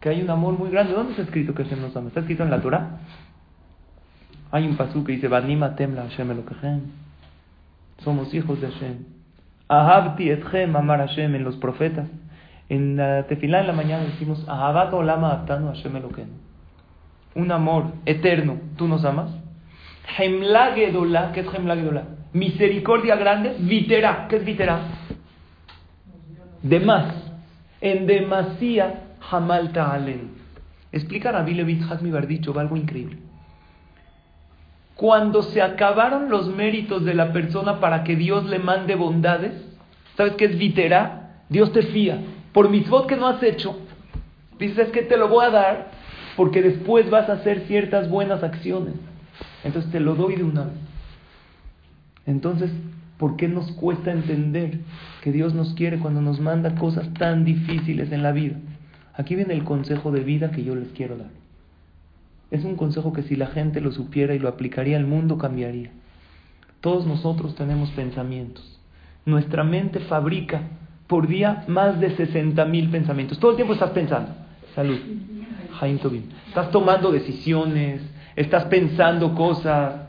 que 0.00 0.08
hay 0.08 0.22
un 0.22 0.30
amor 0.30 0.58
muy 0.58 0.70
grande. 0.70 0.94
¿Dónde 0.94 1.10
está 1.10 1.24
escrito 1.24 1.54
que 1.54 1.64
Hashem 1.64 1.82
nos 1.82 1.94
ama? 1.94 2.08
¿Está 2.08 2.20
escrito 2.20 2.42
en 2.42 2.50
la 2.50 2.62
Torah? 2.62 3.00
Hay 4.50 4.66
un 4.66 4.76
pasú 4.78 5.04
que 5.04 5.12
dice, 5.12 5.28
Banima 5.28 5.76
temla 5.76 6.04
Hashem 6.08 6.28
lo 6.28 6.42
Somos 7.98 8.32
hijos 8.32 8.58
de 8.62 8.70
Hashem. 8.70 9.04
Ahabti 9.68 10.30
etchem 10.30 10.74
amar 10.74 11.00
Hashem 11.00 11.34
en 11.34 11.44
los 11.44 11.56
profetas. 11.56 12.08
En 12.70 12.96
la 12.96 13.26
tefilá 13.26 13.60
en 13.60 13.66
la 13.66 13.72
mañana 13.74 14.04
decimos, 14.04 14.48
Ahabat 14.48 14.94
olama 14.94 15.32
aptanu 15.32 15.68
Hashem 15.68 16.00
lo 16.00 16.08
Un 17.34 17.52
amor 17.52 17.92
eterno. 18.06 18.56
¿Tú 18.76 18.88
nos 18.88 19.04
amas? 19.04 19.30
Hemla 20.16 20.72
Gedola, 20.74 21.32
¿qué 21.32 21.40
es 21.40 21.54
Hemla 21.54 21.76
Gedola? 21.76 22.15
Misericordia 22.36 23.16
grande, 23.16 23.56
vitera, 23.60 24.26
¿qué 24.28 24.36
es 24.36 24.44
vitera? 24.44 24.80
De 26.60 26.80
más. 26.80 27.14
En 27.80 28.06
demasía, 28.06 29.04
Hamal 29.30 29.72
Ta'alen. 29.72 30.32
Explica 30.92 31.32
Rabbi 31.32 31.54
Levitz 31.54 31.90
Hazmi 31.90 32.10
dicho 32.26 32.58
algo 32.58 32.76
increíble. 32.76 33.16
Cuando 34.96 35.42
se 35.44 35.62
acabaron 35.62 36.28
los 36.28 36.48
méritos 36.54 37.06
de 37.06 37.14
la 37.14 37.32
persona 37.32 37.80
para 37.80 38.04
que 38.04 38.16
Dios 38.16 38.44
le 38.44 38.58
mande 38.58 38.96
bondades, 38.96 39.54
¿sabes 40.14 40.34
qué 40.34 40.44
es 40.44 40.58
vitera? 40.58 41.40
Dios 41.48 41.72
te 41.72 41.84
fía. 41.84 42.18
Por 42.52 42.68
mis 42.68 42.86
votos 42.90 43.06
que 43.06 43.16
no 43.16 43.28
has 43.28 43.42
hecho, 43.42 43.78
dices 44.58 44.90
que 44.90 45.00
te 45.02 45.16
lo 45.16 45.28
voy 45.28 45.46
a 45.46 45.50
dar 45.50 45.90
porque 46.36 46.60
después 46.60 47.08
vas 47.08 47.30
a 47.30 47.34
hacer 47.34 47.60
ciertas 47.60 48.10
buenas 48.10 48.42
acciones. 48.42 48.92
Entonces 49.64 49.90
te 49.90 50.00
lo 50.00 50.14
doy 50.14 50.36
de 50.36 50.44
una 50.44 50.64
vez. 50.64 50.85
Entonces, 52.26 52.70
¿por 53.18 53.36
qué 53.36 53.48
nos 53.48 53.70
cuesta 53.72 54.12
entender 54.12 54.80
que 55.22 55.32
Dios 55.32 55.54
nos 55.54 55.74
quiere 55.74 55.98
cuando 55.98 56.20
nos 56.20 56.40
manda 56.40 56.74
cosas 56.74 57.12
tan 57.14 57.44
difíciles 57.44 58.12
en 58.12 58.22
la 58.22 58.32
vida? 58.32 58.56
Aquí 59.14 59.34
viene 59.34 59.54
el 59.54 59.64
consejo 59.64 60.10
de 60.10 60.20
vida 60.20 60.50
que 60.50 60.64
yo 60.64 60.74
les 60.74 60.88
quiero 60.88 61.16
dar. 61.16 61.30
Es 62.50 62.64
un 62.64 62.76
consejo 62.76 63.12
que 63.12 63.22
si 63.22 63.36
la 63.36 63.46
gente 63.48 63.80
lo 63.80 63.92
supiera 63.92 64.34
y 64.34 64.38
lo 64.38 64.48
aplicaría, 64.48 64.96
el 64.96 65.06
mundo 65.06 65.38
cambiaría. 65.38 65.90
Todos 66.80 67.06
nosotros 67.06 67.54
tenemos 67.54 67.90
pensamientos. 67.90 68.78
Nuestra 69.24 69.64
mente 69.64 70.00
fabrica 70.00 70.62
por 71.06 71.26
día 71.26 71.64
más 71.68 71.98
de 72.00 72.14
60 72.14 72.64
mil 72.66 72.90
pensamientos. 72.90 73.38
Todo 73.38 73.52
el 73.52 73.56
tiempo 73.56 73.74
estás 73.74 73.90
pensando. 73.90 74.32
Salud. 74.74 74.98
Jaim 75.80 75.98
Tobin. 75.98 76.30
Estás 76.48 76.70
tomando 76.70 77.10
decisiones, 77.10 78.02
estás 78.34 78.66
pensando 78.66 79.34
cosas. 79.34 80.05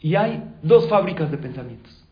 Y 0.00 0.14
hay 0.14 0.42
dos 0.62 0.88
fábricas 0.88 1.30
de 1.30 1.38
pensamientos, 1.38 2.04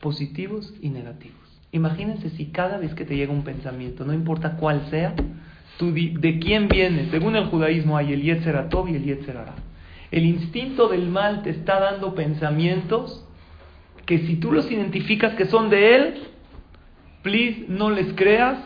positivos 0.00 0.74
y 0.82 0.90
negativos. 0.90 1.38
Imagínense 1.72 2.30
si 2.30 2.46
cada 2.46 2.78
vez 2.78 2.94
que 2.94 3.04
te 3.04 3.16
llega 3.16 3.32
un 3.32 3.44
pensamiento, 3.44 4.04
no 4.04 4.12
importa 4.12 4.56
cuál 4.56 4.88
sea, 4.90 5.14
de 5.14 6.38
quién 6.40 6.68
viene. 6.68 7.08
Según 7.10 7.36
el 7.36 7.46
judaísmo 7.46 7.96
hay 7.96 8.12
el 8.12 8.22
Yetzer 8.22 8.68
y 8.88 8.94
el 8.94 9.04
Yetzer 9.04 9.36
El 10.10 10.26
instinto 10.26 10.88
del 10.88 11.08
mal 11.08 11.42
te 11.42 11.50
está 11.50 11.80
dando 11.80 12.14
pensamientos 12.14 13.24
que 14.04 14.18
si 14.18 14.36
tú 14.36 14.52
los 14.52 14.70
identificas 14.70 15.34
que 15.34 15.46
son 15.46 15.70
de 15.70 15.94
él, 15.94 16.14
please 17.22 17.64
no 17.68 17.90
les 17.90 18.12
creas, 18.14 18.58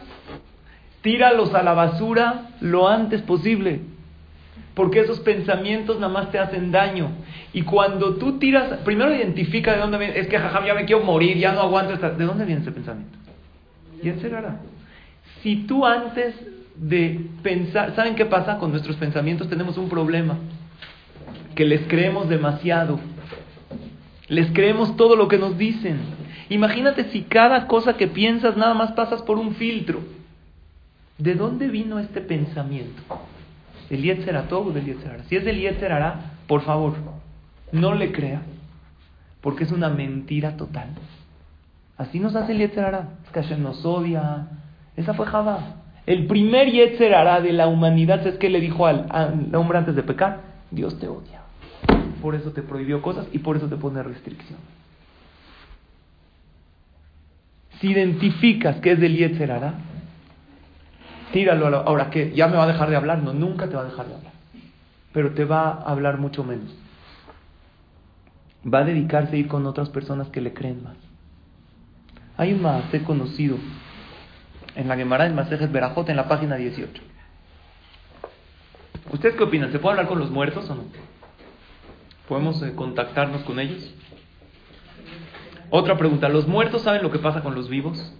tíralos 1.02 1.54
a 1.54 1.62
la 1.62 1.74
basura 1.74 2.50
lo 2.60 2.88
antes 2.88 3.22
posible 3.22 3.80
porque 4.74 5.00
esos 5.00 5.20
pensamientos 5.20 6.00
nada 6.00 6.12
más 6.12 6.30
te 6.30 6.38
hacen 6.38 6.72
daño. 6.72 7.10
Y 7.54 7.62
cuando 7.62 8.16
tú 8.16 8.38
tiras, 8.40 8.80
primero 8.84 9.14
identifica 9.14 9.72
de 9.72 9.78
dónde 9.78 9.96
viene, 9.96 10.18
es 10.18 10.26
que 10.26 10.36
jajam, 10.36 10.66
ya 10.66 10.74
me 10.74 10.84
quiero 10.84 11.04
morir, 11.04 11.38
ya 11.38 11.52
no 11.52 11.60
aguanto 11.60 11.94
esta... 11.94 12.10
¿De 12.10 12.24
dónde 12.24 12.44
viene 12.44 12.62
ese 12.62 12.72
pensamiento? 12.72 13.16
Y 14.02 14.10
será. 14.20 14.60
Si 15.40 15.58
tú 15.64 15.86
antes 15.86 16.34
de 16.74 17.20
pensar, 17.44 17.94
¿saben 17.94 18.16
qué 18.16 18.26
pasa? 18.26 18.58
Con 18.58 18.72
nuestros 18.72 18.96
pensamientos 18.96 19.48
tenemos 19.48 19.78
un 19.78 19.88
problema, 19.88 20.36
que 21.54 21.64
les 21.64 21.86
creemos 21.86 22.28
demasiado. 22.28 22.98
Les 24.26 24.50
creemos 24.50 24.96
todo 24.96 25.14
lo 25.14 25.28
que 25.28 25.38
nos 25.38 25.56
dicen. 25.56 26.00
Imagínate 26.48 27.04
si 27.12 27.22
cada 27.22 27.68
cosa 27.68 27.96
que 27.96 28.08
piensas 28.08 28.56
nada 28.56 28.74
más 28.74 28.92
pasas 28.92 29.22
por 29.22 29.38
un 29.38 29.54
filtro. 29.54 30.00
¿De 31.18 31.36
dónde 31.36 31.68
vino 31.68 32.00
este 32.00 32.20
pensamiento? 32.20 33.00
¿Del 33.88 34.02
Yetzer 34.02 34.42
o 34.50 34.70
del 34.72 34.86
Yetzer 34.86 35.22
Si 35.28 35.36
es 35.36 35.44
del 35.44 35.60
Yetzer 35.60 35.92
por 36.48 36.62
favor, 36.62 36.94
no 37.74 37.94
le 37.94 38.12
crea, 38.12 38.42
porque 39.40 39.64
es 39.64 39.72
una 39.72 39.90
mentira 39.90 40.56
total. 40.56 40.88
Así 41.96 42.18
nos 42.18 42.34
hace 42.34 42.52
el 42.52 42.58
Yetzer 42.58 42.94
Es 43.24 43.30
que 43.30 43.42
Hashem 43.42 43.62
nos 43.62 43.84
odia. 43.84 44.46
Esa 44.96 45.14
fue 45.14 45.26
Java. 45.26 45.76
El 46.06 46.26
primer 46.26 46.70
Yetzer 46.70 47.42
de 47.42 47.52
la 47.52 47.66
humanidad 47.66 48.26
es 48.26 48.36
que 48.36 48.48
le 48.50 48.60
dijo 48.60 48.86
al, 48.86 49.06
hombre 49.54 49.78
antes 49.78 49.94
de 49.94 50.02
pecar, 50.02 50.40
Dios 50.70 50.98
te 50.98 51.08
odia. 51.08 51.40
Por 52.20 52.34
eso 52.34 52.52
te 52.52 52.62
prohibió 52.62 53.02
cosas 53.02 53.26
y 53.32 53.38
por 53.38 53.56
eso 53.56 53.68
te 53.68 53.76
pone 53.76 54.02
restricción. 54.02 54.58
Si 57.80 57.88
identificas 57.88 58.76
que 58.76 58.92
es 58.92 59.00
del 59.00 59.16
Yetzer 59.16 59.52
tíralo 61.32 61.66
ahora 61.76 62.10
que 62.10 62.32
ya 62.32 62.46
me 62.46 62.56
va 62.56 62.64
a 62.64 62.68
dejar 62.68 62.88
de 62.88 62.96
hablar, 62.96 63.18
no, 63.22 63.32
nunca 63.32 63.66
te 63.66 63.74
va 63.74 63.82
a 63.82 63.86
dejar 63.86 64.06
de 64.06 64.14
hablar, 64.14 64.32
pero 65.12 65.32
te 65.32 65.44
va 65.44 65.68
a 65.68 65.90
hablar 65.90 66.18
mucho 66.18 66.44
menos. 66.44 66.83
Va 68.72 68.78
a 68.78 68.84
dedicarse 68.84 69.36
a 69.36 69.38
ir 69.38 69.48
con 69.48 69.66
otras 69.66 69.90
personas 69.90 70.28
que 70.28 70.40
le 70.40 70.54
creen 70.54 70.82
más. 70.82 70.96
Hay 72.36 72.52
un 72.52 72.62
maasé 72.62 73.02
conocido 73.02 73.56
en 74.74 74.88
la 74.88 74.96
Gemara 74.96 75.24
del 75.24 75.34
Masejes 75.34 75.70
Berajot 75.70 76.08
en 76.08 76.16
la 76.16 76.28
página 76.28 76.56
18. 76.56 77.02
¿Ustedes 79.12 79.36
qué 79.36 79.44
opinan? 79.44 79.70
¿Se 79.70 79.78
puede 79.78 79.92
hablar 79.92 80.08
con 80.08 80.18
los 80.18 80.30
muertos 80.30 80.68
o 80.70 80.74
no? 80.74 80.84
¿Podemos 82.28 82.62
eh, 82.62 82.72
contactarnos 82.74 83.42
con 83.42 83.60
ellos? 83.60 83.94
Otra 85.70 85.96
pregunta, 85.96 86.28
¿los 86.28 86.48
muertos 86.48 86.82
saben 86.82 87.02
lo 87.02 87.10
que 87.10 87.18
pasa 87.18 87.42
con 87.42 87.54
los 87.54 87.68
vivos? 87.68 88.12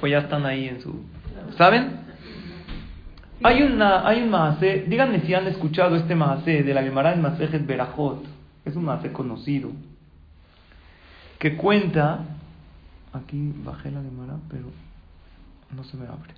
¿O 0.00 0.06
ya 0.06 0.18
están 0.18 0.46
ahí 0.46 0.68
en 0.68 0.80
su... 0.80 1.04
¿Saben? 1.56 2.00
Hay, 3.42 3.62
un 3.62 4.30
maasé, 4.30 4.84
díganme 4.86 5.20
si 5.20 5.34
han 5.34 5.46
escuchado 5.46 5.96
este 5.96 6.14
maasé 6.14 6.62
de 6.62 6.74
la 6.74 6.82
Gemara 6.82 7.14
en 7.14 7.22
Masejet 7.22 7.66
Berajot, 7.66 8.22
es 8.70 8.76
un 8.76 8.84
maasé 8.84 9.12
conocido, 9.12 9.70
que 11.38 11.56
cuenta, 11.56 12.24
aquí 13.12 13.52
bajé 13.64 13.90
la 13.90 14.02
Gemara, 14.02 14.36
pero 14.48 14.64
no 15.74 15.84
se 15.84 15.96
me 15.96 16.06
abre. 16.06 16.34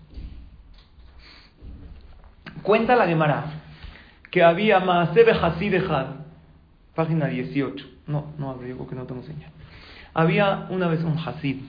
Cuenta 2.62 2.96
la 2.96 3.06
Gemara 3.06 3.44
que 4.30 4.42
había 4.42 4.80
maasé 4.80 5.24
Behasidehad, 5.24 6.06
página 6.94 7.26
18, 7.26 7.86
no, 8.06 8.32
no 8.38 8.50
abre, 8.50 8.70
yo 8.70 8.88
que 8.88 8.94
no 8.94 9.04
tengo 9.04 9.22
señal. 9.22 9.50
Había 10.14 10.66
una 10.70 10.88
vez 10.88 11.02
un 11.04 11.18
Hasid, 11.18 11.62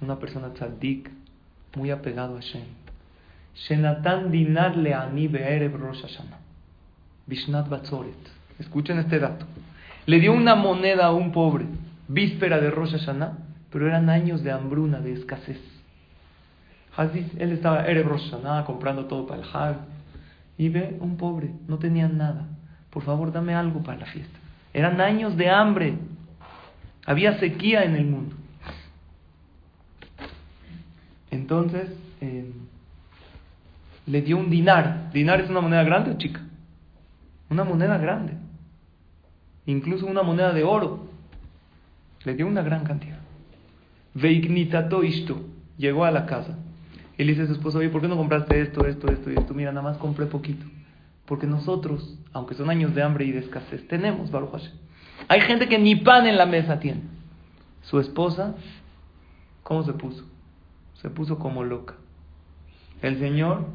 una 0.00 0.18
persona 0.18 0.52
tzaddik, 0.54 1.10
muy 1.76 1.90
apegado 1.90 2.36
a 2.36 2.40
Shem 2.40 2.64
Shenatan 3.54 4.30
dinar 4.30 4.76
le'ani 4.76 5.28
be'erev 5.28 5.76
Rosh 5.76 6.02
Hashanah. 6.02 6.38
Bishnat 7.28 7.68
Batzoret. 7.68 8.43
Escuchen 8.58 8.98
este 8.98 9.18
dato. 9.18 9.46
Le 10.06 10.20
dio 10.20 10.32
una 10.32 10.54
moneda 10.54 11.06
a 11.06 11.12
un 11.12 11.32
pobre, 11.32 11.66
víspera 12.08 12.60
de 12.60 12.70
Rosh 12.70 12.92
Hashanah, 12.92 13.38
pero 13.70 13.86
eran 13.86 14.10
años 14.10 14.42
de 14.42 14.52
hambruna, 14.52 15.00
de 15.00 15.14
escasez. 15.14 15.60
él 16.98 17.52
estaba 17.52 17.86
Erev 17.86 18.06
Rosh 18.06 18.30
Hashanah 18.30 18.64
comprando 18.64 19.06
todo 19.06 19.26
para 19.26 19.42
el 19.42 19.48
Hag. 19.52 19.76
Y 20.56 20.68
ve 20.68 20.96
un 21.00 21.16
pobre, 21.16 21.50
no 21.66 21.78
tenía 21.78 22.08
nada. 22.08 22.46
Por 22.90 23.02
favor, 23.02 23.32
dame 23.32 23.54
algo 23.54 23.82
para 23.82 23.98
la 23.98 24.06
fiesta. 24.06 24.38
Eran 24.72 25.00
años 25.00 25.36
de 25.36 25.50
hambre. 25.50 25.94
Había 27.06 27.38
sequía 27.38 27.82
en 27.82 27.96
el 27.96 28.06
mundo. 28.06 28.36
Entonces, 31.30 31.90
eh, 32.20 32.52
le 34.06 34.22
dio 34.22 34.36
un 34.36 34.50
dinar. 34.50 35.10
¿Dinar 35.12 35.40
es 35.40 35.50
una 35.50 35.60
moneda 35.60 35.82
grande 35.82 36.16
chica? 36.18 36.40
Una 37.50 37.64
moneda 37.64 37.98
grande. 37.98 38.43
Incluso 39.66 40.06
una 40.06 40.22
moneda 40.22 40.52
de 40.52 40.64
oro. 40.64 41.08
Le 42.24 42.34
dio 42.34 42.46
una 42.46 42.62
gran 42.62 42.84
cantidad. 42.84 43.18
Veignitato 44.14 45.02
isto. 45.02 45.40
Llegó 45.76 46.04
a 46.04 46.10
la 46.10 46.26
casa. 46.26 46.58
Y 47.16 47.24
le 47.24 47.32
dice 47.32 47.42
a 47.42 47.46
su 47.46 47.52
esposo, 47.52 47.78
oye, 47.78 47.90
¿por 47.90 48.00
qué 48.00 48.08
no 48.08 48.16
compraste 48.16 48.60
esto, 48.60 48.86
esto, 48.86 49.08
esto 49.08 49.30
y 49.30 49.34
esto? 49.34 49.54
Mira, 49.54 49.70
nada 49.72 49.88
más 49.88 49.98
compré 49.98 50.26
poquito. 50.26 50.66
Porque 51.26 51.46
nosotros, 51.46 52.18
aunque 52.32 52.54
son 52.54 52.70
años 52.70 52.94
de 52.94 53.02
hambre 53.02 53.24
y 53.24 53.32
de 53.32 53.38
escasez, 53.40 53.86
tenemos 53.88 54.30
Baruch. 54.30 54.70
Hay 55.28 55.40
gente 55.42 55.68
que 55.68 55.78
ni 55.78 55.96
pan 55.96 56.26
en 56.26 56.36
la 56.36 56.46
mesa 56.46 56.80
tiene. 56.80 57.02
Su 57.82 58.00
esposa, 58.00 58.54
¿cómo 59.62 59.84
se 59.84 59.92
puso? 59.92 60.24
Se 60.94 61.08
puso 61.08 61.38
como 61.38 61.64
loca. 61.64 61.94
El 63.00 63.18
Señor 63.18 63.66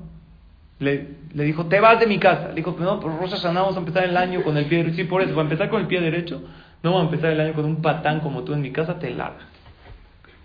le, 0.79 1.07
dijo, 1.33 1.65
te 1.65 1.79
vas 1.79 1.99
de 1.99 2.07
mi 2.07 2.19
casa. 2.19 2.49
Le 2.49 2.55
dijo, 2.55 2.75
no, 2.79 2.99
pero 2.99 3.17
Rosa 3.17 3.35
Hashanah 3.37 3.61
vamos 3.61 3.75
a 3.75 3.79
empezar 3.79 4.03
el 4.05 4.17
año 4.17 4.43
con 4.43 4.57
el 4.57 4.65
pie 4.65 4.79
derecho. 4.79 4.95
Sí, 4.95 5.03
por 5.03 5.21
eso, 5.21 5.31
para 5.31 5.43
empezar 5.43 5.69
con 5.69 5.81
el 5.81 5.87
pie 5.87 6.01
derecho, 6.01 6.41
no 6.81 6.91
vamos 6.91 7.01
a 7.01 7.05
empezar 7.13 7.31
el 7.31 7.41
año 7.41 7.53
con 7.53 7.65
un 7.65 7.81
patán 7.81 8.21
como 8.21 8.43
tú 8.43 8.53
en 8.53 8.61
mi 8.61 8.71
casa, 8.71 8.97
te 8.97 9.09
largas. 9.09 9.47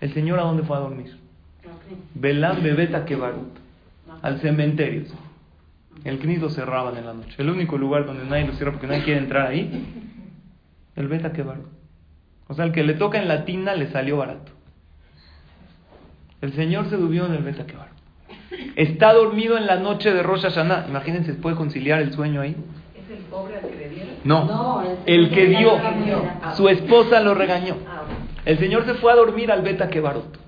El 0.01 0.13
Señor 0.13 0.39
a 0.39 0.43
dónde 0.43 0.63
fue 0.63 0.75
a 0.75 0.81
dormir? 0.81 1.17
Belán 2.13 2.61
Bebeta 2.61 3.05
Kebarut, 3.05 3.57
al 4.21 4.39
cementerio. 4.41 5.03
El 6.03 6.19
CNIS 6.19 6.41
lo 6.41 6.49
cerraban 6.49 6.97
en 6.97 7.05
la 7.05 7.13
noche. 7.13 7.33
El 7.37 7.49
único 7.49 7.77
lugar 7.77 8.05
donde 8.05 8.25
nadie 8.25 8.45
lo 8.45 8.53
cierra 8.53 8.71
porque 8.71 8.87
nadie 8.87 9.03
quiere 9.03 9.19
entrar 9.21 9.47
ahí, 9.47 9.85
el 10.95 11.07
Beta 11.07 11.31
Kebarut. 11.31 11.67
O 12.47 12.53
sea, 12.53 12.65
el 12.65 12.71
que 12.73 12.83
le 12.83 12.93
toca 12.93 13.19
en 13.19 13.27
la 13.27 13.45
tina 13.45 13.73
le 13.73 13.87
salió 13.87 14.17
barato. 14.17 14.51
El 16.41 16.53
Señor 16.53 16.89
se 16.89 16.97
durmió 16.97 17.25
en 17.25 17.33
el 17.33 17.43
Beta 17.43 17.65
Kebarut. 17.65 17.94
Está 18.75 19.13
dormido 19.13 19.57
en 19.57 19.67
la 19.67 19.77
noche 19.77 20.13
de 20.13 20.23
Rosh 20.23 20.41
Hashanah. 20.43 20.85
Imagínense, 20.89 21.33
¿puede 21.33 21.55
conciliar 21.55 22.01
el 22.01 22.13
sueño 22.13 22.41
ahí? 22.41 22.55
¿Es 22.95 23.09
el 23.09 23.23
pobre 23.25 23.55
al 23.57 23.61
que 23.69 23.75
le 23.75 23.89
dieron? 23.89 24.15
No, 24.23 24.45
No, 24.45 24.83
el 25.05 25.29
que 25.29 25.45
dio. 25.47 25.71
Su 26.55 26.67
esposa 26.69 27.21
lo 27.21 27.33
regañó. 27.33 27.77
Ah. 27.87 28.03
El 28.45 28.59
Señor 28.59 28.85
se 28.85 28.93
fue 28.95 29.11
a 29.11 29.15
dormir 29.15 29.51
al 29.51 29.61
Beta 29.61 29.89
Kebarot. 29.89 30.39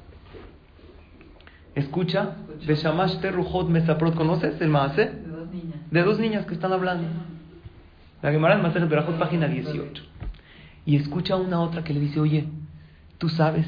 Escucha, 1.76 2.36
Beshamash 2.66 3.20
Terruhot 3.20 3.70
Mesaprot, 3.70 4.16
¿conoces 4.16 4.60
el 4.62 4.70
Maase? 4.70 5.06
De 5.06 5.30
dos 5.30 5.52
niñas. 5.52 5.92
De 5.92 6.04
dos 6.04 6.20
niñas 6.20 6.46
que 6.46 6.54
están 6.54 6.74
hablando. 6.74 7.08
La 8.22 8.32
Gemara 8.32 8.56
en 8.56 8.62
Maase 8.64 8.80
Berajot, 8.80 9.18
página 9.18 9.48
18. 9.48 10.04
Y 10.86 10.96
escucha 10.96 11.36
una 11.36 11.60
otra 11.62 11.84
que 11.84 11.94
le 11.94 12.00
dice, 12.00 12.20
oye, 12.20 12.48
tú 13.18 13.30
sabes 13.30 13.68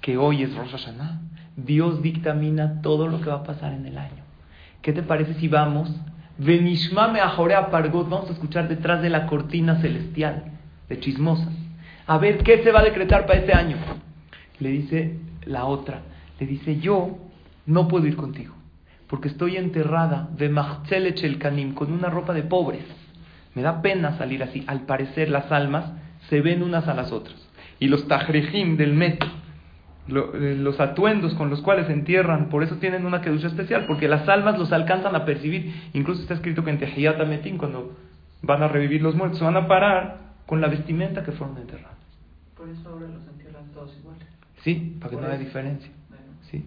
que 0.00 0.16
hoy 0.16 0.42
es 0.42 0.54
Rosh 0.54 0.70
Hashanah. 0.70 1.20
Dios 1.56 2.02
dictamina 2.02 2.80
todo 2.82 3.08
lo 3.08 3.20
que 3.20 3.30
va 3.30 3.36
a 3.36 3.44
pasar 3.44 3.72
en 3.72 3.86
el 3.86 3.98
año. 3.98 4.22
¿Qué 4.80 4.92
te 4.92 5.02
parece 5.02 5.34
si 5.34 5.48
vamos? 5.48 5.94
Venishmame 6.38 7.20
Ajorea 7.20 7.70
Pargot, 7.70 8.08
vamos 8.08 8.30
a 8.30 8.32
escuchar 8.32 8.68
detrás 8.68 9.02
de 9.02 9.10
la 9.10 9.26
cortina 9.26 9.80
celestial, 9.80 10.44
de 10.88 10.98
chismosa. 10.98 11.48
A 12.06 12.18
ver 12.18 12.38
qué 12.38 12.62
se 12.62 12.72
va 12.72 12.80
a 12.80 12.84
decretar 12.84 13.26
para 13.26 13.38
este 13.38 13.52
año. 13.52 13.76
Le 14.58 14.70
dice 14.70 15.18
la 15.44 15.66
otra, 15.66 16.00
le 16.40 16.46
dice, 16.46 16.80
yo 16.80 17.18
no 17.66 17.86
puedo 17.86 18.06
ir 18.06 18.16
contigo, 18.16 18.54
porque 19.06 19.28
estoy 19.28 19.56
enterrada 19.56 20.28
de 20.36 20.48
Machzelech 20.48 21.22
el 21.22 21.38
Kanim, 21.38 21.74
con 21.74 21.92
una 21.92 22.08
ropa 22.08 22.32
de 22.32 22.42
pobres. 22.42 22.84
Me 23.54 23.62
da 23.62 23.82
pena 23.82 24.16
salir 24.16 24.42
así. 24.42 24.64
Al 24.66 24.82
parecer 24.82 25.28
las 25.28 25.52
almas 25.52 25.92
se 26.28 26.40
ven 26.40 26.62
unas 26.62 26.88
a 26.88 26.94
las 26.94 27.12
otras. 27.12 27.36
Y 27.78 27.88
los 27.88 28.08
tajrejim 28.08 28.76
del 28.76 28.94
metro, 28.94 29.28
lo- 30.08 30.34
eh, 30.34 30.56
los 30.56 30.80
atuendos 30.80 31.34
con 31.34 31.48
los 31.50 31.60
cuales 31.62 31.86
se 31.86 31.92
entierran, 31.92 32.48
por 32.48 32.62
eso 32.62 32.76
tienen 32.76 33.06
una 33.06 33.20
kedusha 33.20 33.46
especial, 33.48 33.86
porque 33.86 34.08
las 34.08 34.28
almas 34.28 34.58
los 34.58 34.72
alcanzan 34.72 35.14
a 35.14 35.24
percibir. 35.24 35.72
Incluso 35.92 36.22
está 36.22 36.34
escrito 36.34 36.64
que 36.64 36.70
en 36.70 36.78
Tehiyat 36.78 37.24
Metim, 37.26 37.56
cuando 37.58 37.96
van 38.42 38.62
a 38.62 38.68
revivir 38.68 39.02
los 39.02 39.14
muertos, 39.14 39.40
van 39.40 39.56
a 39.56 39.66
parar 39.68 40.18
con 40.46 40.60
la 40.60 40.68
vestimenta 40.68 41.22
que 41.22 41.32
fueron 41.32 41.56
enterrados. 41.58 41.96
Por 42.56 42.68
eso 42.68 42.88
ahora 42.88 43.06
los 43.08 43.26
entierran 43.28 43.64
todos 43.72 43.96
iguales. 43.98 44.26
Sí, 44.62 44.96
para 45.00 45.10
que 45.10 45.16
no 45.16 45.26
haya 45.26 45.38
diferencia. 45.38 45.90
Bueno. 46.08 46.24
Sí. 46.50 46.64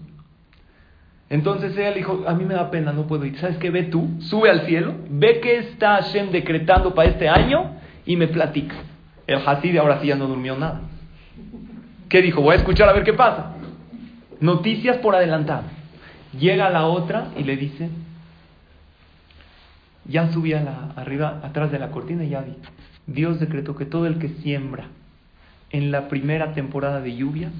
Entonces 1.29 1.75
ella 1.77 1.89
le 1.89 1.97
dijo, 1.97 2.23
a 2.27 2.33
mí 2.35 2.45
me 2.45 2.53
da 2.53 2.69
pena, 2.69 2.91
no 2.93 3.07
puedo 3.07 3.25
ir. 3.25 3.37
¿Sabes 3.39 3.57
qué? 3.57 3.69
Ve 3.71 3.83
tú, 3.83 4.17
sube 4.19 4.49
al 4.49 4.61
cielo, 4.61 4.93
ve 5.09 5.39
qué 5.41 5.57
está 5.57 5.95
Hashem 5.95 6.31
decretando 6.31 6.93
para 6.93 7.09
este 7.09 7.27
año 7.27 7.77
y 8.05 8.15
me 8.15 8.27
platica. 8.27 8.75
El 9.25 9.39
Hasid 9.45 9.75
ahora 9.77 9.99
sí 10.01 10.07
ya 10.07 10.15
no 10.15 10.27
durmió 10.27 10.55
nada. 10.55 10.81
¿Qué 12.09 12.21
dijo? 12.21 12.41
Voy 12.41 12.53
a 12.53 12.57
escuchar 12.59 12.87
a 12.89 12.93
ver 12.93 13.03
qué 13.03 13.13
pasa. 13.13 13.55
Noticias 14.39 14.97
por 14.97 15.15
adelantado. 15.15 15.63
Llega 16.37 16.69
la 16.69 16.85
otra 16.85 17.29
y 17.37 17.43
le 17.43 17.55
dice, 17.55 17.89
ya 20.05 20.31
subí 20.31 20.53
a 20.53 20.61
la, 20.61 20.91
arriba, 20.95 21.39
atrás 21.43 21.71
de 21.71 21.79
la 21.79 21.91
cortina 21.91 22.23
y 22.23 22.29
ya 22.29 22.41
vi. 22.41 22.53
Dios 23.07 23.39
decretó 23.39 23.75
que 23.75 23.85
todo 23.85 24.07
el 24.07 24.19
que 24.19 24.29
siembra 24.29 24.87
en 25.71 25.91
la 25.91 26.07
primera 26.09 26.53
temporada 26.53 27.01
de 27.01 27.15
lluvia, 27.15 27.51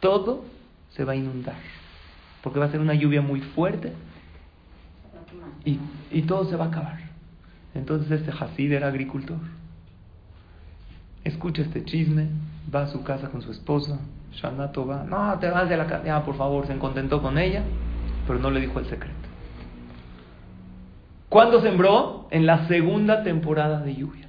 todo 0.00 0.44
se 0.90 1.04
va 1.04 1.12
a 1.12 1.16
inundar. 1.16 1.56
Porque 2.42 2.58
va 2.58 2.66
a 2.66 2.70
ser 2.70 2.80
una 2.80 2.94
lluvia 2.94 3.20
muy 3.22 3.40
fuerte 3.40 3.92
y, 5.64 5.78
y 6.10 6.22
todo 6.22 6.44
se 6.48 6.56
va 6.56 6.66
a 6.66 6.68
acabar. 6.68 6.98
Entonces 7.74 8.10
este 8.10 8.32
Hasid 8.32 8.72
era 8.72 8.88
agricultor. 8.88 9.38
Escucha 11.24 11.62
este 11.62 11.84
chisme, 11.84 12.28
va 12.74 12.82
a 12.82 12.86
su 12.88 13.02
casa 13.02 13.28
con 13.28 13.42
su 13.42 13.50
esposa, 13.50 13.98
Shanato 14.32 14.86
va, 14.86 15.04
no, 15.04 15.38
te 15.38 15.48
vas 15.48 15.68
de 15.68 15.76
la 15.76 15.86
casa, 15.86 16.04
ya 16.04 16.24
por 16.24 16.36
favor, 16.36 16.66
se 16.66 16.76
contentó 16.78 17.22
con 17.22 17.38
ella, 17.38 17.62
pero 18.26 18.38
no 18.38 18.50
le 18.50 18.60
dijo 18.60 18.78
el 18.78 18.86
secreto. 18.86 19.14
¿Cuándo 21.28 21.60
sembró? 21.60 22.26
En 22.30 22.46
la 22.46 22.66
segunda 22.68 23.22
temporada 23.22 23.80
de 23.80 23.94
lluvias. 23.94 24.28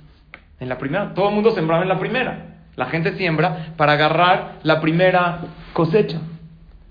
En 0.59 0.67
la 0.67 0.77
primera, 0.77 1.13
todo 1.13 1.29
el 1.29 1.35
mundo 1.35 1.51
sembraba 1.51 1.83
en 1.83 1.89
la 1.89 1.99
primera. 1.99 2.45
La 2.75 2.87
gente 2.87 3.15
siembra 3.17 3.73
para 3.77 3.93
agarrar 3.93 4.59
la 4.63 4.81
primera 4.81 5.41
cosecha. 5.73 6.19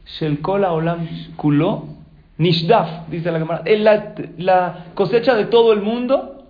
Shelkola 0.07 0.73
olam 0.73 1.07
kulo 1.37 1.89
nishdaf, 2.39 3.09
dice 3.09 3.31
la 3.31 3.39
Gemara. 3.39 3.63
En 3.65 3.85
La, 3.85 4.15
la 4.39 4.85
cosecha 4.95 5.35
de 5.35 5.47
todo 5.47 5.73
el 5.73 5.83
mundo 5.83 6.47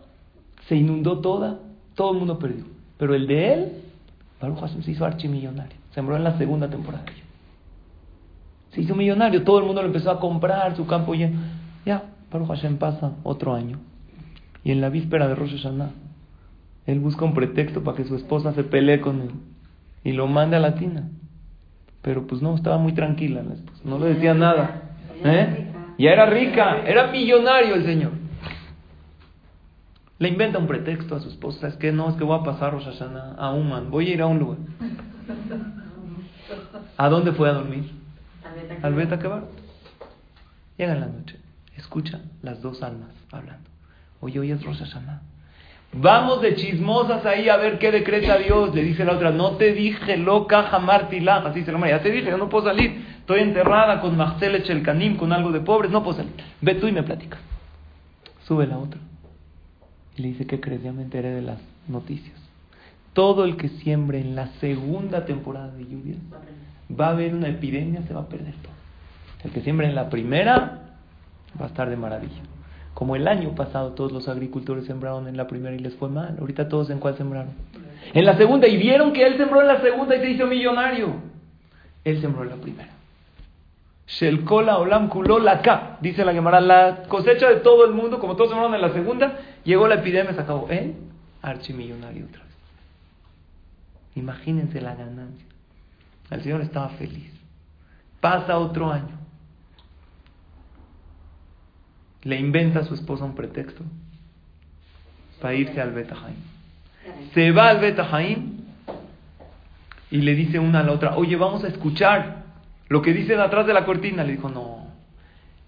se 0.67 0.77
inundó 0.77 1.19
toda, 1.19 1.59
todo 1.95 2.13
el 2.13 2.19
mundo 2.19 2.39
perdió. 2.39 2.65
Pero 2.99 3.15
el 3.15 3.27
de 3.27 3.53
él, 3.53 3.73
Baruch 4.41 4.61
Hashem 4.61 4.83
se 4.83 4.93
hizo 4.93 5.05
archimillonario. 5.05 5.77
Sembró 5.95 6.17
en 6.17 6.25
la 6.25 6.39
segunda 6.39 6.69
temporada. 6.69 7.05
Se 8.71 8.81
hizo 8.81 8.95
millonario, 8.95 9.43
todo 9.43 9.59
el 9.59 9.65
mundo 9.65 9.83
lo 9.83 9.89
empezó 9.89 10.11
a 10.11 10.21
comprar, 10.21 10.77
su 10.77 10.87
campo 10.87 11.15
lleno. 11.15 11.39
Ya, 11.85 12.05
Baruch 12.31 12.49
Hashem 12.49 12.77
pasa 12.77 13.13
otro 13.23 13.55
año. 13.55 13.79
Y 14.63 14.73
en 14.73 14.81
la 14.81 14.91
víspera 14.91 15.29
de 15.29 15.35
Rosh 15.35 15.57
Hashanah, 15.57 15.91
él 16.87 17.01
busca 17.01 17.25
un 17.25 17.35
pretexto 17.35 17.83
para 17.83 17.97
que 17.97 18.05
su 18.05 18.17
esposa 18.17 18.53
se 18.55 18.65
pelee 18.65 19.01
con 19.01 19.21
él. 19.23 19.31
Y 20.05 20.13
lo 20.13 20.27
manda 20.27 20.59
a 20.59 20.61
la 20.61 20.75
tina. 20.75 21.09
Pero 22.03 22.27
pues 22.27 22.43
no, 22.43 22.55
estaba 22.55 22.79
muy 22.79 22.93
tranquila 22.93 23.43
la 23.43 23.55
esposa. 23.55 23.81
No 23.85 23.99
le 23.99 24.15
decía 24.15 24.35
nada. 24.35 24.83
¿Eh? 25.25 25.73
Ya 25.99 26.13
era 26.13 26.27
rica, 26.27 26.83
era 26.87 27.09
millonario 27.09 27.75
el 27.75 27.85
señor. 27.85 28.13
Le 30.19 30.29
inventa 30.29 30.59
un 30.59 30.67
pretexto 30.67 31.15
a 31.15 31.21
su 31.21 31.29
esposa. 31.29 31.69
Es 31.69 31.77
que 31.77 31.93
no, 31.93 32.09
es 32.09 32.17
que 32.17 32.25
voy 32.25 32.39
a 32.39 32.43
pasar 32.43 32.73
Rosh 32.73 32.85
Hashanah 32.85 33.37
a 33.39 33.53
Uman. 33.53 33.91
Voy 33.91 34.09
a 34.09 34.15
ir 34.15 34.23
a 34.23 34.27
un 34.27 34.39
lugar. 34.39 34.59
¿A 36.97 37.09
dónde 37.09 37.33
fue 37.33 37.49
a 37.49 37.53
dormir? 37.53 37.91
Al 38.83 38.95
Beta 38.95 39.19
Kebar. 39.19 39.45
Llega 40.77 40.95
en 40.95 41.01
la 41.01 41.07
noche. 41.07 41.39
Escucha 41.77 42.21
las 42.43 42.61
dos 42.61 42.83
almas 42.83 43.11
hablando. 43.31 43.69
Oye, 44.21 44.41
hoy 44.41 44.51
es 44.51 44.63
Rosh 44.65 44.79
Hashanah. 44.79 45.23
Vamos 45.93 46.43
de 46.43 46.55
chismosas 46.55 47.25
ahí 47.25 47.49
a 47.49 47.57
ver 47.57 47.79
qué 47.79 47.91
decreta 47.93 48.37
Dios. 48.37 48.75
Le 48.75 48.83
dice 48.83 49.05
la 49.05 49.13
otra, 49.13 49.31
no 49.31 49.53
te 49.53 49.73
dije 49.73 50.17
loca 50.17 50.65
jamartilá. 50.65 51.37
Así 51.37 51.65
la 51.65 51.79
madre, 51.79 51.93
ya 51.93 52.03
te 52.03 52.11
dije, 52.11 52.29
yo 52.29 52.37
no 52.37 52.49
puedo 52.49 52.67
salir. 52.67 53.07
Estoy 53.21 53.41
enterrada 53.41 54.01
con 54.01 54.17
Marcelech 54.17 54.69
el 54.69 54.83
Canim, 54.83 55.17
con 55.17 55.33
algo 55.33 55.53
de 55.53 55.61
pobres, 55.61 55.91
no 55.91 56.03
puedo 56.03 56.19
salir. 56.19 56.33
Ve 56.61 56.75
tú 56.75 56.89
y 56.89 56.93
me 56.93 57.03
platicas. 57.03 57.41
Sube 58.45 58.67
la 58.67 58.79
otra. 58.79 59.01
Y 60.19 60.23
le 60.23 60.29
dice, 60.29 60.47
¿qué 60.47 60.61
crees? 60.61 60.83
Ya 60.83 60.93
me 60.93 61.03
enteré 61.03 61.31
de 61.31 61.43
las 61.43 61.59
noticias. 61.87 62.37
Todo 63.13 63.45
el 63.45 63.57
que 63.57 63.69
siembre 63.69 64.21
en 64.21 64.35
la 64.35 64.49
segunda 64.61 65.25
temporada 65.25 65.71
de 65.71 65.85
lluvias 65.85 66.19
va 66.99 67.09
a 67.09 67.11
haber 67.11 67.35
una 67.35 67.49
epidemia, 67.49 68.03
se 68.03 68.15
va 68.15 68.23
a 68.23 68.29
perder 68.29 68.55
todo. 68.55 68.73
El 69.45 69.53
que 69.53 69.61
siembre 69.61 69.87
en 69.87 69.95
la 69.95 70.11
primera 70.11 70.81
va 71.61 71.67
a 71.67 71.69
estar 71.69 71.89
de 71.89 71.97
maravilla. 71.97 72.43
Como 72.95 73.15
el 73.15 73.29
año 73.29 73.55
pasado 73.55 73.93
todos 73.93 74.11
los 74.11 74.29
agricultores 74.29 74.87
sembraron 74.87 75.29
en 75.29 75.37
la 75.37 75.47
primera 75.47 75.75
y 75.75 75.79
les 75.79 75.95
fue 75.95 76.09
mal. 76.09 76.37
Ahorita 76.41 76.69
todos 76.69 76.91
en 76.91 76.99
cuál 76.99 77.17
sembraron. 77.17 77.53
En 78.13 78.25
la 78.25 78.37
segunda. 78.37 78.67
Y 78.67 78.77
vieron 78.77 79.13
que 79.13 79.25
él 79.25 79.37
sembró 79.37 79.61
en 79.61 79.69
la 79.69 79.81
segunda 79.81 80.17
y 80.17 80.21
se 80.21 80.31
hizo 80.31 80.47
millonario. 80.47 81.15
Él 82.05 82.21
sembró 82.21 82.43
en 82.43 82.51
la 82.51 82.57
primera. 82.57 82.91
Shelkola 84.09 84.79
olam 84.79 85.09
kuló 85.09 85.39
la 85.39 85.61
ka. 85.61 85.99
Dice 86.01 86.25
la 86.25 86.33
Gemara. 86.33 86.61
La 86.61 87.03
cosecha 87.09 87.49
de 87.49 87.57
todo 87.57 87.85
el 87.85 87.93
mundo, 87.93 88.19
como 88.19 88.35
todos 88.35 88.51
sembraron 88.51 88.75
en 88.75 88.81
la 88.81 88.93
segunda, 88.93 89.39
llegó 89.69 89.87
la 89.87 89.97
epidemia, 89.97 90.35
se 90.35 90.41
acabó. 90.41 90.69
Él, 90.71 90.97
archimillonario 91.43 92.27
otra 92.27 92.43
vez. 92.43 92.55
Imagínense 94.17 94.81
la 94.81 94.95
ganancia. 94.95 95.47
El 96.31 96.43
Señor 96.43 96.61
estaba 96.63 96.89
feliz. 96.91 97.33
Pasa 98.21 98.59
otro 98.59 98.91
año. 98.91 99.19
le 102.29 102.39
inventa 102.39 102.81
a 102.81 102.85
su 102.85 102.95
esposa 102.95 103.25
un 103.25 103.35
pretexto 103.35 103.83
para 105.41 105.55
irse 105.55 105.81
al 105.81 105.93
Betajaim. 105.93 106.37
Se 107.33 107.53
va 107.53 107.69
al 107.69 107.81
Betajaim 107.81 108.59
y 110.11 110.19
le 110.19 110.35
dice 110.35 110.59
una 110.59 110.81
a 110.81 110.83
la 110.83 110.93
otra, 110.93 111.17
oye, 111.17 111.37
vamos 111.37 111.65
a 111.65 111.69
escuchar 111.69 112.45
lo 112.89 113.03
que 113.03 113.13
dicen 113.13 113.41
atrás 113.41 113.67
de 113.67 113.73
la 113.73 113.85
cortina. 113.85 114.25
Le 114.25 114.33
dijo, 114.33 114.49
no, 114.49 114.89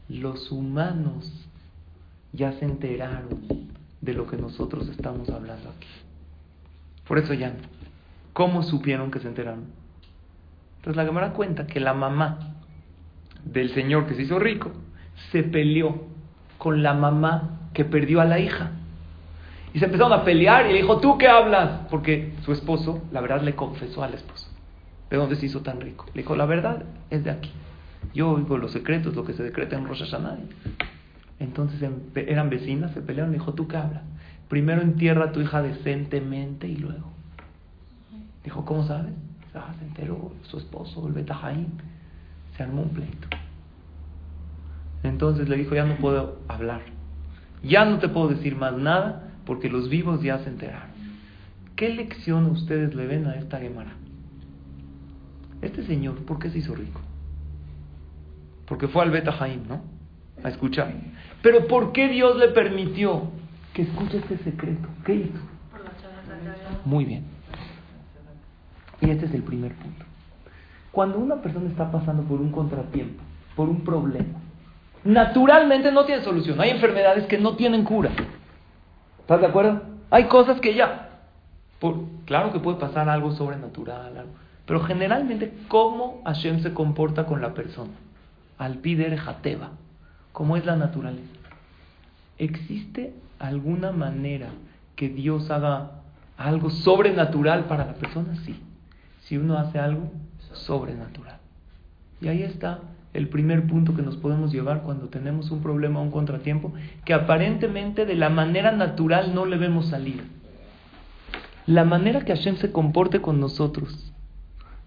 los 0.09 0.51
humanos 0.51 1.49
ya 2.33 2.53
se 2.53 2.65
enteraron 2.65 3.70
de 4.01 4.15
lo 4.15 4.27
que 4.27 4.37
nosotros 4.37 4.89
estamos 4.89 5.29
hablando 5.29 5.71
aquí. 5.71 5.89
Por 7.07 7.19
eso 7.19 7.35
ya. 7.35 7.55
¿Cómo 8.33 8.63
supieron 8.63 9.11
que 9.11 9.19
se 9.19 9.29
enteraron? 9.29 9.65
Entonces 10.77 10.97
la 10.97 11.05
Gemara 11.05 11.33
cuenta 11.33 11.67
que 11.67 11.81
la 11.81 11.93
mamá 11.93 12.55
del 13.45 13.71
señor 13.75 14.07
que 14.07 14.15
se 14.15 14.23
hizo 14.23 14.39
rico 14.39 14.71
se 15.31 15.43
peleó 15.43 16.07
con 16.59 16.83
la 16.83 16.95
mamá 16.95 17.61
que 17.75 17.85
perdió 17.85 18.21
a 18.21 18.25
la 18.25 18.39
hija. 18.39 18.73
Y 19.73 19.79
se 19.79 19.85
empezaron 19.85 20.13
a 20.13 20.25
pelear 20.25 20.67
y 20.67 20.73
le 20.73 20.79
dijo, 20.79 21.01
¿tú 21.01 21.17
qué 21.19 21.29
hablas? 21.29 21.87
Porque 21.91 22.33
su 22.45 22.53
esposo, 22.53 23.03
la 23.13 23.21
verdad, 23.21 23.43
le 23.43 23.55
confesó 23.55 24.03
al 24.03 24.15
esposo. 24.15 24.49
¿De 25.11 25.17
dónde 25.17 25.37
se 25.37 25.47
hizo 25.47 25.61
tan 25.61 25.81
rico? 25.81 26.07
Le 26.15 26.23
dijo, 26.23 26.35
la 26.35 26.47
verdad 26.47 26.85
es 27.11 27.25
de 27.25 27.31
aquí. 27.31 27.51
Yo 28.15 28.31
oigo 28.31 28.57
los 28.59 28.73
secretos, 28.73 29.15
lo 29.15 29.25
que 29.25 29.33
se 29.33 29.43
decreta 29.43 29.77
en 29.77 29.87
Rosh 29.87 30.01
Hashanah. 30.01 30.39
Entonces 31.41 31.83
em, 31.83 31.95
eran 32.15 32.51
vecinas, 32.51 32.93
se 32.93 33.01
pelearon, 33.01 33.33
le 33.33 33.39
dijo, 33.39 33.55
¿tú 33.55 33.67
qué 33.67 33.79
hablas? 33.79 34.03
Primero 34.49 34.83
entierra 34.83 35.27
a 35.27 35.33
tu 35.33 35.41
hija 35.41 35.63
decentemente 35.63 36.69
y 36.69 36.77
luego. 36.77 37.11
Dijo, 38.45 38.65
¿cómo 38.65 38.87
sabes? 38.87 39.15
Ah, 39.55 39.75
se 39.79 39.85
enteró 39.85 40.33
su 40.43 40.59
esposo, 40.59 41.07
el 41.09 41.15
Betajaim. 41.15 41.67
Se 42.57 42.63
armó 42.63 42.83
un 42.83 42.91
pleito. 42.91 43.29
Entonces 45.03 45.49
le 45.49 45.57
dijo, 45.57 45.75
ya 45.75 45.85
no 45.85 45.97
puedo 45.97 46.39
hablar. 46.47 46.83
Ya 47.63 47.85
no 47.85 47.99
te 47.99 48.09
puedo 48.09 48.29
decir 48.29 48.55
más 48.55 48.77
nada 48.77 49.33
porque 49.47 49.71
los 49.71 49.89
vivos 49.89 50.23
ya 50.23 50.39
se 50.41 50.51
enteraron. 50.51 50.91
¿Qué 51.75 51.89
lección 51.89 52.47
ustedes 52.47 52.95
le 52.95 53.07
ven 53.07 53.27
a 53.27 53.37
esta 53.37 53.59
Gemara? 53.59 53.93
Este 55.63 55.87
señor, 55.87 56.25
¿por 56.25 56.39
qué 56.39 56.51
se 56.51 56.59
hizo 56.59 56.75
rico? 56.75 57.01
Porque 58.67 58.89
fue 58.89 59.03
al 59.03 59.11
Beta 59.11 59.35
¿no? 59.69 60.00
A 60.43 60.49
escuchar. 60.49 60.93
Pero 61.43 61.67
¿por 61.67 61.93
qué 61.93 62.09
Dios 62.09 62.37
le 62.37 62.49
permitió 62.49 63.31
que 63.73 63.83
escuche 63.83 64.19
este 64.19 64.39
secreto? 64.39 64.89
¿Qué 65.05 65.15
hizo? 65.15 65.39
Muy 66.85 67.05
bien. 67.05 67.25
Y 69.01 69.11
este 69.11 69.27
es 69.27 69.35
el 69.35 69.43
primer 69.43 69.73
punto. 69.75 70.05
Cuando 70.93 71.19
una 71.19 71.37
persona 71.37 71.69
está 71.69 71.91
pasando 71.91 72.23
por 72.25 72.41
un 72.41 72.51
contratiempo, 72.51 73.23
por 73.55 73.69
un 73.69 73.85
problema, 73.85 74.39
naturalmente 75.05 75.93
no 75.93 76.05
tiene 76.05 76.23
solución. 76.23 76.61
Hay 76.61 76.71
enfermedades 76.71 77.27
que 77.27 77.39
no 77.39 77.57
tienen 77.57 77.85
cura. 77.85 78.11
¿Estás 79.21 79.41
de 79.41 79.47
acuerdo? 79.47 79.83
Hay 80.11 80.25
cosas 80.25 80.61
que 80.61 80.75
ya. 80.75 81.09
Por, 81.79 81.97
claro 82.27 82.53
que 82.53 82.59
puede 82.59 82.79
pasar 82.79 83.09
algo 83.09 83.33
sobrenatural, 83.33 84.17
algo, 84.17 84.33
pero 84.67 84.81
generalmente, 84.81 85.53
¿cómo 85.69 86.23
Hashem 86.25 86.61
se 86.61 86.75
comporta 86.75 87.27
con 87.27 87.41
la 87.41 87.55
persona? 87.55 87.93
Al 88.59 88.79
pider 88.79 89.17
jateva, 89.17 89.71
¿cómo 90.33 90.57
es 90.57 90.65
la 90.65 90.77
naturaleza? 90.77 91.29
¿Existe 92.39 93.15
alguna 93.39 93.93
manera 93.93 94.49
que 94.97 95.09
Dios 95.09 95.51
haga 95.51 96.03
algo 96.37 96.71
sobrenatural 96.71 97.65
para 97.65 97.87
la 97.87 97.95
persona? 97.95 98.35
Sí. 98.45 98.59
Si 99.23 99.37
uno 99.37 99.59
hace 99.59 99.79
algo 99.79 100.11
sobrenatural. 100.53 101.39
Y 102.21 102.29
ahí 102.29 102.43
está 102.43 102.81
el 103.13 103.29
primer 103.29 103.67
punto 103.67 103.95
que 103.95 104.03
nos 104.03 104.17
podemos 104.17 104.53
llevar 104.53 104.83
cuando 104.83 105.09
tenemos 105.09 105.51
un 105.51 105.63
problema 105.63 106.01
o 106.01 106.03
un 106.03 106.11
contratiempo, 106.11 106.73
que 107.05 107.15
aparentemente 107.15 108.07
de 108.07 108.15
la 108.15 108.29
manera 108.29 108.73
natural 108.73 109.35
no 109.35 109.47
le 109.47 109.57
vemos 109.57 109.87
salir. 109.87 110.23
La 111.67 111.85
manera 111.85 112.25
que 112.25 112.35
Hashem 112.35 112.57
se 112.57 112.73
comporte 112.73 113.21
con 113.21 113.41
nosotros 113.41 114.13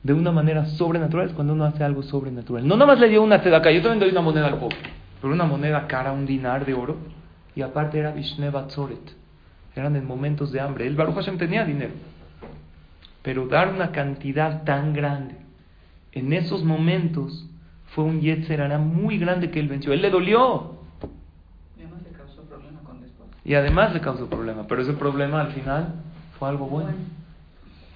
de 0.03 0.13
una 0.13 0.31
manera 0.31 0.65
sobrenatural 0.65 1.27
es 1.27 1.33
cuando 1.33 1.53
uno 1.53 1.65
hace 1.65 1.83
algo 1.83 2.03
sobrenatural. 2.03 2.67
No 2.67 2.75
nada 2.75 2.87
más 2.87 2.99
le 2.99 3.09
dio 3.09 3.23
una 3.23 3.35
acá 3.35 3.71
yo 3.71 3.81
también 3.81 3.99
doy 3.99 4.09
una 4.09 4.21
moneda 4.21 4.47
al 4.47 4.57
pobre, 4.57 4.77
pero 5.23 5.35
una 5.35 5.45
moneda 5.45 5.87
cara, 5.87 6.11
un 6.11 6.25
dinar 6.25 6.65
de 6.65 6.73
oro, 6.73 6.97
y 7.55 7.61
aparte 7.61 7.97
era 7.97 8.11
Vishneva 8.11 8.67
Tzoret. 8.67 9.15
Eran 9.73 9.95
en 9.95 10.05
momentos 10.05 10.51
de 10.51 10.59
hambre. 10.59 10.85
El 10.85 10.97
Baruch 10.97 11.15
Hashem 11.15 11.37
tenía 11.37 11.63
dinero, 11.63 11.93
pero 13.21 13.47
dar 13.47 13.73
una 13.73 13.93
cantidad 13.93 14.65
tan 14.65 14.91
grande 14.91 15.37
en 16.11 16.33
esos 16.33 16.65
momentos 16.65 17.47
fue 17.95 18.03
un 18.03 18.19
Yetzerara 18.19 18.79
muy 18.79 19.17
grande 19.17 19.49
que 19.49 19.61
él 19.61 19.69
venció. 19.69 19.93
Él 19.93 20.01
le 20.01 20.09
dolió. 20.09 20.73
Y 21.77 21.83
además 21.83 22.03
le 22.03 22.17
causó 22.17 22.41
problema 22.41 22.79
con 22.81 22.99
después. 22.99 23.29
Y 23.45 23.53
además 23.53 23.93
le 23.93 24.01
causó 24.01 24.29
problema, 24.29 24.67
pero 24.67 24.81
ese 24.81 24.91
problema 24.91 25.39
al 25.39 25.53
final 25.53 26.01
fue 26.37 26.49
algo 26.49 26.67
bueno. 26.67 26.97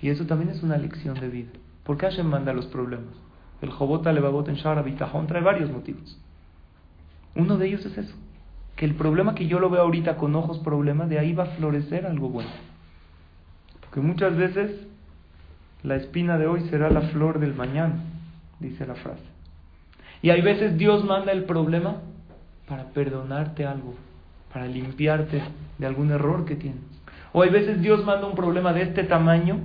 Y 0.02 0.08
eso 0.08 0.26
también 0.26 0.52
es 0.52 0.64
una 0.64 0.78
lección 0.78 1.20
de 1.20 1.28
vida. 1.28 1.50
¿Por 1.84 1.98
qué 1.98 2.06
Hashem 2.06 2.26
manda 2.26 2.54
los 2.54 2.68
problemas? 2.68 3.14
El 3.62 3.70
Jobota 3.72 4.14
Levavot 4.14 4.48
en 4.48 4.56
Shara 4.56 4.82
Bitajón 4.82 5.28
trae 5.28 5.42
varios 5.42 5.70
motivos. 5.70 6.18
Uno 7.36 7.58
de 7.58 7.68
ellos 7.68 7.86
es 7.86 7.98
eso, 7.98 8.16
que 8.76 8.86
el 8.86 8.96
problema 8.96 9.36
que 9.36 9.48
yo 9.48 9.60
lo 9.60 9.70
veo 9.70 9.82
ahorita 9.82 10.18
con 10.18 10.36
ojos 10.36 10.60
problema, 10.60 11.06
de 11.06 11.20
ahí 11.20 11.34
va 11.34 11.44
a 11.44 11.56
florecer 11.58 12.06
algo 12.06 12.30
bueno. 12.30 12.50
Porque 13.82 14.02
muchas 14.02 14.36
veces 14.36 14.88
la 15.84 15.96
espina 15.96 16.38
de 16.38 16.48
hoy 16.48 16.62
será 16.70 16.90
la 16.90 17.02
flor 17.02 17.40
del 17.40 17.54
mañana, 17.54 17.96
dice 18.60 18.86
la 18.86 18.96
frase. 18.96 19.24
Y 20.22 20.30
hay 20.32 20.42
veces 20.42 20.78
Dios 20.78 21.06
manda 21.06 21.32
el 21.32 21.44
problema 21.44 21.98
para 22.68 22.86
perdonarte 22.86 23.66
algo, 23.66 23.96
para 24.52 24.68
limpiarte 24.68 25.42
de 25.78 25.86
algún 25.86 26.12
error 26.12 26.46
que 26.46 26.56
tienes. 26.56 26.82
O 27.34 27.44
hay 27.44 27.50
veces 27.50 27.82
Dios 27.82 28.04
manda 28.04 28.28
un 28.28 28.36
problema 28.36 28.74
de 28.74 28.82
este 28.82 29.04
tamaño 29.04 29.60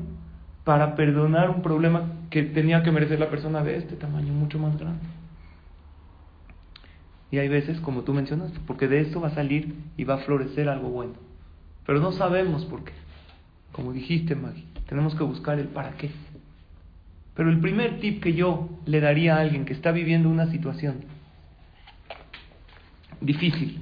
para 0.64 0.94
perdonar 0.94 1.51
un 1.51 1.62
problema 1.62 2.05
que 2.31 2.42
tenía 2.42 2.83
que 2.83 2.92
merecer 2.92 3.18
la 3.18 3.31
persona 3.31 3.62
de 3.62 3.77
este 3.77 3.96
tamaño, 3.96 4.33
mucho 4.33 4.59
más 4.59 4.79
grande. 4.79 5.01
Y 7.33 7.38
hay 7.38 7.49
veces, 7.49 7.81
como 7.81 8.03
tú 8.03 8.12
mencionaste, 8.12 8.61
porque 8.66 8.87
de 8.87 9.01
esto 9.01 9.21
va 9.21 9.29
a 9.29 9.35
salir 9.35 9.75
y 9.97 10.05
va 10.05 10.16
a 10.16 10.18
florecer 10.18 10.68
algo 10.68 10.90
bueno. 10.90 11.14
Pero 11.87 11.99
no 11.99 12.12
sabemos 12.12 12.66
por 12.66 12.85
qué. 12.85 12.92
Como 13.73 13.95
dijiste, 13.95 14.37
Maggie, 14.37 14.66
tenemos 14.87 15.14
que 15.14 15.25
buscar 15.25 15.59
el 15.59 15.68
para 15.68 15.92
qué. 15.92 16.11
Pero 17.35 17.49
el 17.49 17.59
primer 17.59 18.01
tip 18.01 18.23
que 18.23 18.35
yo 18.35 18.68
le 18.85 19.01
daría 19.01 19.37
a 19.37 19.40
alguien 19.40 19.64
que 19.64 19.73
está 19.73 19.92
viviendo 19.92 20.29
una 20.29 20.51
situación 20.51 21.07
difícil 23.23 23.81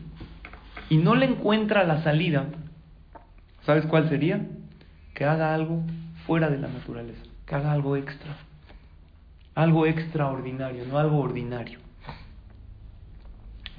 y 0.89 0.99
no 0.99 1.17
le 1.17 1.27
encuentra 1.27 1.83
la 1.83 2.05
salida, 2.05 2.47
¿sabes 3.67 3.85
cuál 3.87 4.09
sería? 4.09 4.47
Que 5.13 5.25
haga 5.25 5.55
algo 5.55 5.83
fuera 6.25 6.51
de 6.51 6.59
la 6.59 6.69
naturaleza, 6.69 7.23
que 7.47 7.55
haga 7.57 7.73
algo 7.73 7.97
extra, 7.97 8.37
algo 9.57 9.87
extraordinario, 9.87 10.85
no 10.87 10.99
algo 10.99 11.19
ordinario. 11.19 11.90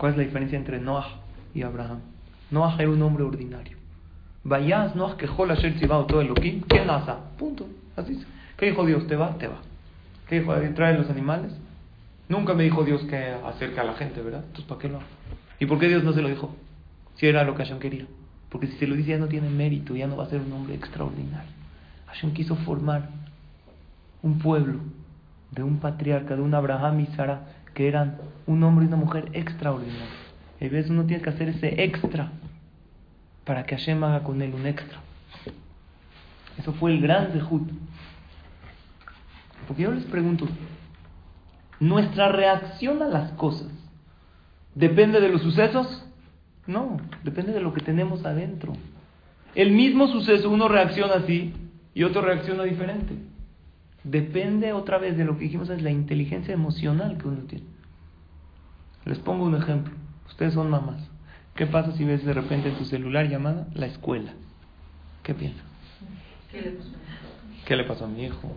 ¿Cuál 0.01 0.13
es 0.13 0.17
la 0.17 0.23
diferencia 0.23 0.57
entre 0.57 0.79
Noah 0.79 1.05
y 1.53 1.61
Abraham? 1.61 1.99
Noah 2.49 2.75
era 2.79 2.89
un 2.89 2.99
hombre 3.03 3.23
ordinario. 3.23 3.77
Vayas 4.43 4.95
Noah 4.95 5.15
que 5.15 5.27
ayer 5.27 5.87
todo 6.07 6.21
el 6.21 6.27
loquín, 6.29 6.65
¿qué 6.67 6.83
nasa? 6.83 7.19
Punto. 7.37 7.67
Así 7.95 8.13
es. 8.13 8.25
¿Qué 8.57 8.71
dijo 8.71 8.83
Dios? 8.83 9.05
¿Te 9.05 9.15
va? 9.15 9.37
Te 9.37 9.45
va. 9.45 9.59
¿Qué 10.27 10.39
dijo? 10.39 10.55
¿Trae 10.73 10.97
los 10.97 11.07
animales? 11.07 11.51
Nunca 12.29 12.55
me 12.55 12.63
dijo 12.63 12.83
Dios 12.83 13.03
que 13.03 13.15
acerca 13.45 13.81
a 13.81 13.83
la 13.83 13.93
gente, 13.93 14.23
¿verdad? 14.23 14.39
Entonces, 14.39 14.65
¿para 14.65 14.81
qué 14.81 14.89
lo 14.89 14.95
hago? 14.95 15.05
¿Y 15.59 15.67
por 15.67 15.77
qué 15.77 15.87
Dios 15.87 16.03
no 16.03 16.13
se 16.13 16.23
lo 16.23 16.29
dijo? 16.29 16.55
Si 17.17 17.27
era 17.27 17.43
lo 17.43 17.53
que 17.53 17.63
Hashem 17.63 17.77
quería. 17.77 18.07
Porque 18.49 18.65
si 18.65 18.77
se 18.77 18.87
lo 18.87 18.95
dice 18.95 19.11
ya 19.11 19.19
no 19.19 19.27
tiene 19.27 19.51
mérito, 19.51 19.95
ya 19.95 20.07
no 20.07 20.17
va 20.17 20.23
a 20.23 20.29
ser 20.29 20.41
un 20.41 20.51
hombre 20.51 20.73
extraordinario. 20.73 21.51
Hashem 22.07 22.33
quiso 22.33 22.55
formar 22.55 23.07
un 24.23 24.39
pueblo 24.39 24.79
de 25.51 25.61
un 25.61 25.77
patriarca, 25.77 26.35
de 26.35 26.41
un 26.41 26.55
Abraham 26.55 27.01
y 27.01 27.05
Sara, 27.15 27.49
que 27.75 27.87
eran 27.87 28.17
un 28.45 28.63
hombre 28.63 28.85
y 28.85 28.87
una 28.87 28.97
mujer 28.97 29.29
extraordinarios. 29.33 30.09
A 30.59 30.63
veces 30.65 30.89
uno 30.89 31.05
tiene 31.05 31.23
que 31.23 31.29
hacer 31.29 31.49
ese 31.49 31.83
extra 31.83 32.31
para 33.45 33.65
que 33.65 33.75
Hashem 33.75 34.03
haga 34.03 34.23
con 34.23 34.41
él 34.41 34.53
un 34.53 34.65
extra. 34.65 34.99
Eso 36.57 36.73
fue 36.73 36.91
el 36.91 37.01
gran 37.01 37.31
Zehut 37.31 37.69
porque 39.71 39.83
yo 39.83 39.91
les 39.93 40.03
pregunto, 40.03 40.49
¿nuestra 41.79 42.29
reacción 42.29 43.01
a 43.01 43.07
las 43.07 43.31
cosas 43.31 43.69
depende 44.75 45.21
de 45.21 45.29
los 45.29 45.41
sucesos? 45.41 46.05
No, 46.67 46.97
depende 47.23 47.53
de 47.53 47.61
lo 47.61 47.73
que 47.73 47.81
tenemos 47.81 48.25
adentro. 48.25 48.73
El 49.55 49.71
mismo 49.71 50.07
suceso, 50.07 50.49
uno 50.49 50.67
reacciona 50.67 51.15
así 51.15 51.53
y 51.93 52.03
otro 52.03 52.21
reacciona 52.21 52.63
diferente. 52.63 53.15
Depende 54.03 54.73
otra 54.73 54.97
vez 54.97 55.15
de 55.17 55.23
lo 55.23 55.37
que 55.37 55.45
dijimos, 55.45 55.69
es 55.69 55.81
la 55.81 55.91
inteligencia 55.91 56.53
emocional 56.53 57.17
que 57.17 57.27
uno 57.29 57.41
tiene. 57.43 57.65
Les 59.11 59.19
pongo 59.19 59.43
un 59.43 59.55
ejemplo. 59.55 59.93
Ustedes 60.29 60.53
son 60.53 60.69
mamás. 60.69 61.01
¿Qué 61.55 61.67
pasa 61.67 61.91
si 61.91 62.05
ves 62.05 62.23
de 62.23 62.33
repente 62.33 62.69
en 62.69 62.77
tu 62.77 62.85
celular 62.85 63.27
llamada 63.27 63.67
la 63.73 63.87
escuela? 63.87 64.31
¿Qué 65.21 65.33
piensas? 65.33 65.65
¿Qué 66.49 66.61
le 66.61 66.71
pasó? 66.71 66.89
¿Qué 67.65 67.75
le 67.75 67.83
pasó 67.83 68.05
a 68.05 68.07
mi 68.07 68.23
hijo? 68.23 68.55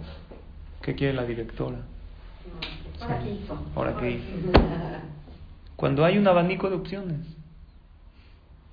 ¿Qué 0.81 0.95
quiere 0.95 1.13
la 1.13 1.25
directora? 1.25 1.79
¿Ahora 3.01 3.19
qué 3.19 3.33
hizo? 3.33 3.67
¿Ahora 3.75 3.97
qué 3.97 4.11
hizo? 4.13 4.53
Cuando 5.75 6.05
hay 6.05 6.19
un 6.19 6.29
abanico 6.29 6.71
de 6.71 6.77
opciones. 6.77 7.27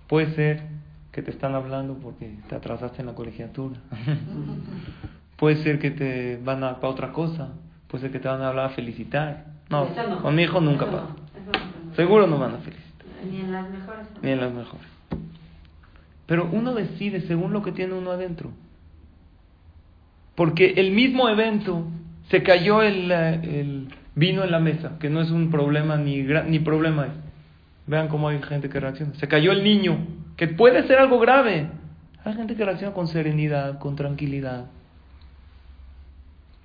Puede 0.08 0.36
ser 0.36 0.62
que 1.12 1.24
te 1.24 1.32
están 1.32 1.56
hablando 1.56 1.96
porque 1.96 2.38
te 2.48 2.54
atrasaste 2.54 3.02
en 3.02 3.08
la 3.08 3.16
colegiatura. 3.16 3.80
Puede 5.36 5.64
ser 5.64 5.80
que 5.80 5.90
te 5.90 6.38
van 6.38 6.64
a 6.64 6.76
para 6.76 6.94
otra 6.94 7.12
cosa. 7.12 7.54
Puede 7.88 8.04
ser 8.04 8.12
que 8.12 8.20
te 8.20 8.28
van 8.28 8.44
a 8.44 8.50
hablar 8.50 8.66
a 8.68 8.70
felicitar. 8.70 9.46
No, 9.68 9.88
con 10.22 10.36
mi 10.36 10.44
hijo 10.44 10.62
nunca 10.62 10.86
pasa. 10.86 11.21
Seguro 11.96 12.28
no 12.28 12.38
van 12.38 12.56
a 12.56 12.58
felicitar. 12.58 13.06
Ni 13.30 13.42
en 13.42 13.52
las 13.52 13.70
mejores. 13.70 14.08
Ni 14.22 14.32
en 14.32 14.40
las 14.40 14.54
mejores. 14.54 14.88
Pero 16.26 16.50
uno 16.52 16.74
decide 16.74 17.22
según 17.22 17.54
lo 17.54 17.62
que 17.62 17.72
tiene 17.72 17.94
uno 17.94 18.12
adentro. 18.12 18.52
Porque 20.36 20.74
el 20.78 20.92
mismo 20.92 21.28
evento 21.30 21.86
se 22.30 22.42
cayó 22.42 22.82
el, 22.82 23.12
eh, 23.12 23.60
el 23.60 23.88
vino 24.16 24.44
en 24.44 24.52
la 24.52 24.60
mesa, 24.60 24.98
que 25.00 25.10
no 25.10 25.22
es 25.22 25.30
un 25.30 25.52
problema 25.52 25.98
ni, 25.98 26.24
ni 26.24 26.60
problema 26.60 27.08
es. 27.08 27.12
Vean 27.88 28.08
cómo 28.08 28.30
hay 28.30 28.42
gente 28.42 28.70
que 28.70 28.80
reacciona. 28.80 29.14
Se 29.16 29.28
cayó 29.28 29.52
el 29.52 29.64
niño, 29.64 29.98
que 30.38 30.48
puede 30.48 30.88
ser 30.88 31.00
algo 31.00 31.20
grave. 31.20 31.68
Hay 32.24 32.34
gente 32.36 32.56
que 32.56 32.64
reacciona 32.64 32.94
con 32.94 33.08
serenidad, 33.08 33.80
con 33.80 33.96
tranquilidad. 33.96 34.68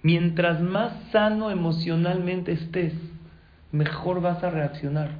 Mientras 0.03 0.61
más 0.61 0.93
sano 1.11 1.51
emocionalmente 1.51 2.53
estés, 2.53 2.95
mejor 3.77 4.21
vas 4.21 4.43
a 4.43 4.51
reaccionar 4.51 5.11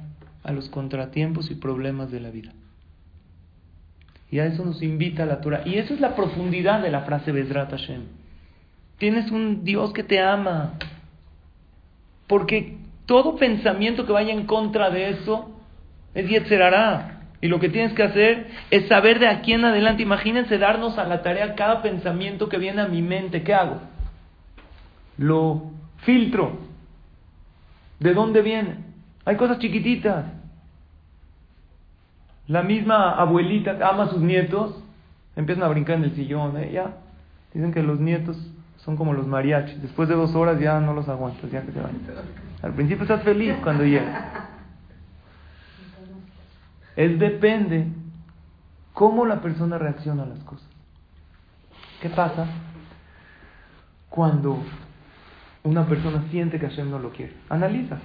a 0.43 0.51
los 0.51 0.69
contratiempos 0.69 1.51
y 1.51 1.55
problemas 1.55 2.11
de 2.11 2.19
la 2.19 2.29
vida. 2.29 2.53
Y 4.29 4.39
a 4.39 4.45
eso 4.45 4.65
nos 4.65 4.81
invita 4.81 5.25
la 5.25 5.39
Torah. 5.39 5.61
Y 5.65 5.75
eso 5.75 5.93
es 5.93 6.01
la 6.01 6.15
profundidad 6.15 6.81
de 6.81 6.91
la 6.91 7.01
frase 7.01 7.31
Bezrat 7.31 7.71
Hashem. 7.71 8.03
Tienes 8.97 9.31
un 9.31 9.63
Dios 9.63 9.93
que 9.93 10.03
te 10.03 10.19
ama. 10.19 10.73
Porque 12.27 12.77
todo 13.05 13.37
pensamiento 13.37 14.05
que 14.05 14.11
vaya 14.11 14.33
en 14.33 14.45
contra 14.45 14.89
de 14.89 15.11
eso 15.11 15.49
es 16.13 16.29
Yetzerará. 16.29 17.13
Y 17.39 17.47
lo 17.47 17.59
que 17.59 17.69
tienes 17.69 17.93
que 17.93 18.03
hacer 18.03 18.47
es 18.71 18.87
saber 18.87 19.19
de 19.19 19.27
aquí 19.27 19.53
en 19.53 19.63
adelante. 19.63 20.03
Imagínense 20.03 20.57
darnos 20.57 20.97
a 20.97 21.05
la 21.05 21.21
tarea 21.21 21.55
cada 21.55 21.81
pensamiento 21.81 22.49
que 22.49 22.57
viene 22.57 22.81
a 22.81 22.87
mi 22.87 23.01
mente. 23.01 23.43
¿Qué 23.43 23.53
hago? 23.53 23.79
Lo 25.17 25.71
filtro. 25.99 26.66
¿De 27.99 28.13
dónde 28.13 28.41
viene? 28.41 28.77
Hay 29.25 29.35
cosas 29.35 29.59
chiquititas. 29.59 30.25
La 32.47 32.63
misma 32.63 33.11
abuelita 33.11 33.77
que 33.77 33.83
ama 33.83 34.03
a 34.03 34.09
sus 34.09 34.21
nietos, 34.21 34.81
empiezan 35.35 35.63
a 35.63 35.67
brincar 35.67 35.97
en 35.97 36.05
el 36.05 36.15
sillón. 36.15 36.55
¿eh? 36.57 36.81
Dicen 37.53 37.73
que 37.73 37.83
los 37.83 37.99
nietos 37.99 38.37
son 38.77 38.95
como 38.95 39.13
los 39.13 39.27
mariachis. 39.27 39.81
Después 39.81 40.07
de 40.07 40.15
dos 40.15 40.33
horas 40.35 40.59
ya 40.59 40.79
no 40.79 40.93
los 40.93 41.09
aguantas, 41.09 41.51
ya 41.51 41.61
que 41.61 41.71
se 41.71 41.79
vayan. 41.79 42.01
Al 42.61 42.73
principio 42.73 43.03
estás 43.03 43.23
feliz 43.23 43.55
cuando 43.63 43.83
llega. 43.83 44.49
Es 46.95 47.19
depende 47.19 47.87
cómo 48.93 49.25
la 49.25 49.41
persona 49.41 49.77
reacciona 49.77 50.23
a 50.23 50.27
las 50.27 50.39
cosas. 50.39 50.67
¿Qué 52.01 52.09
pasa 52.09 52.47
cuando 54.09 54.63
una 55.67 55.85
persona 55.85 56.23
siente 56.31 56.59
que 56.59 56.67
Hashem 56.67 56.89
no 56.89 56.97
lo 56.97 57.11
quiere? 57.11 57.33
Analiza. 57.49 57.99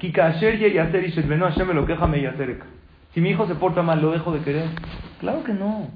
Si 3.15 3.21
mi 3.21 3.31
hijo 3.31 3.47
se 3.47 3.55
porta 3.55 3.83
mal, 3.83 4.03
¿lo 4.03 4.11
dejo 4.11 4.33
de 4.33 4.41
querer? 4.41 4.67
Claro 5.21 5.45
que 5.45 5.55
no. 5.55 5.89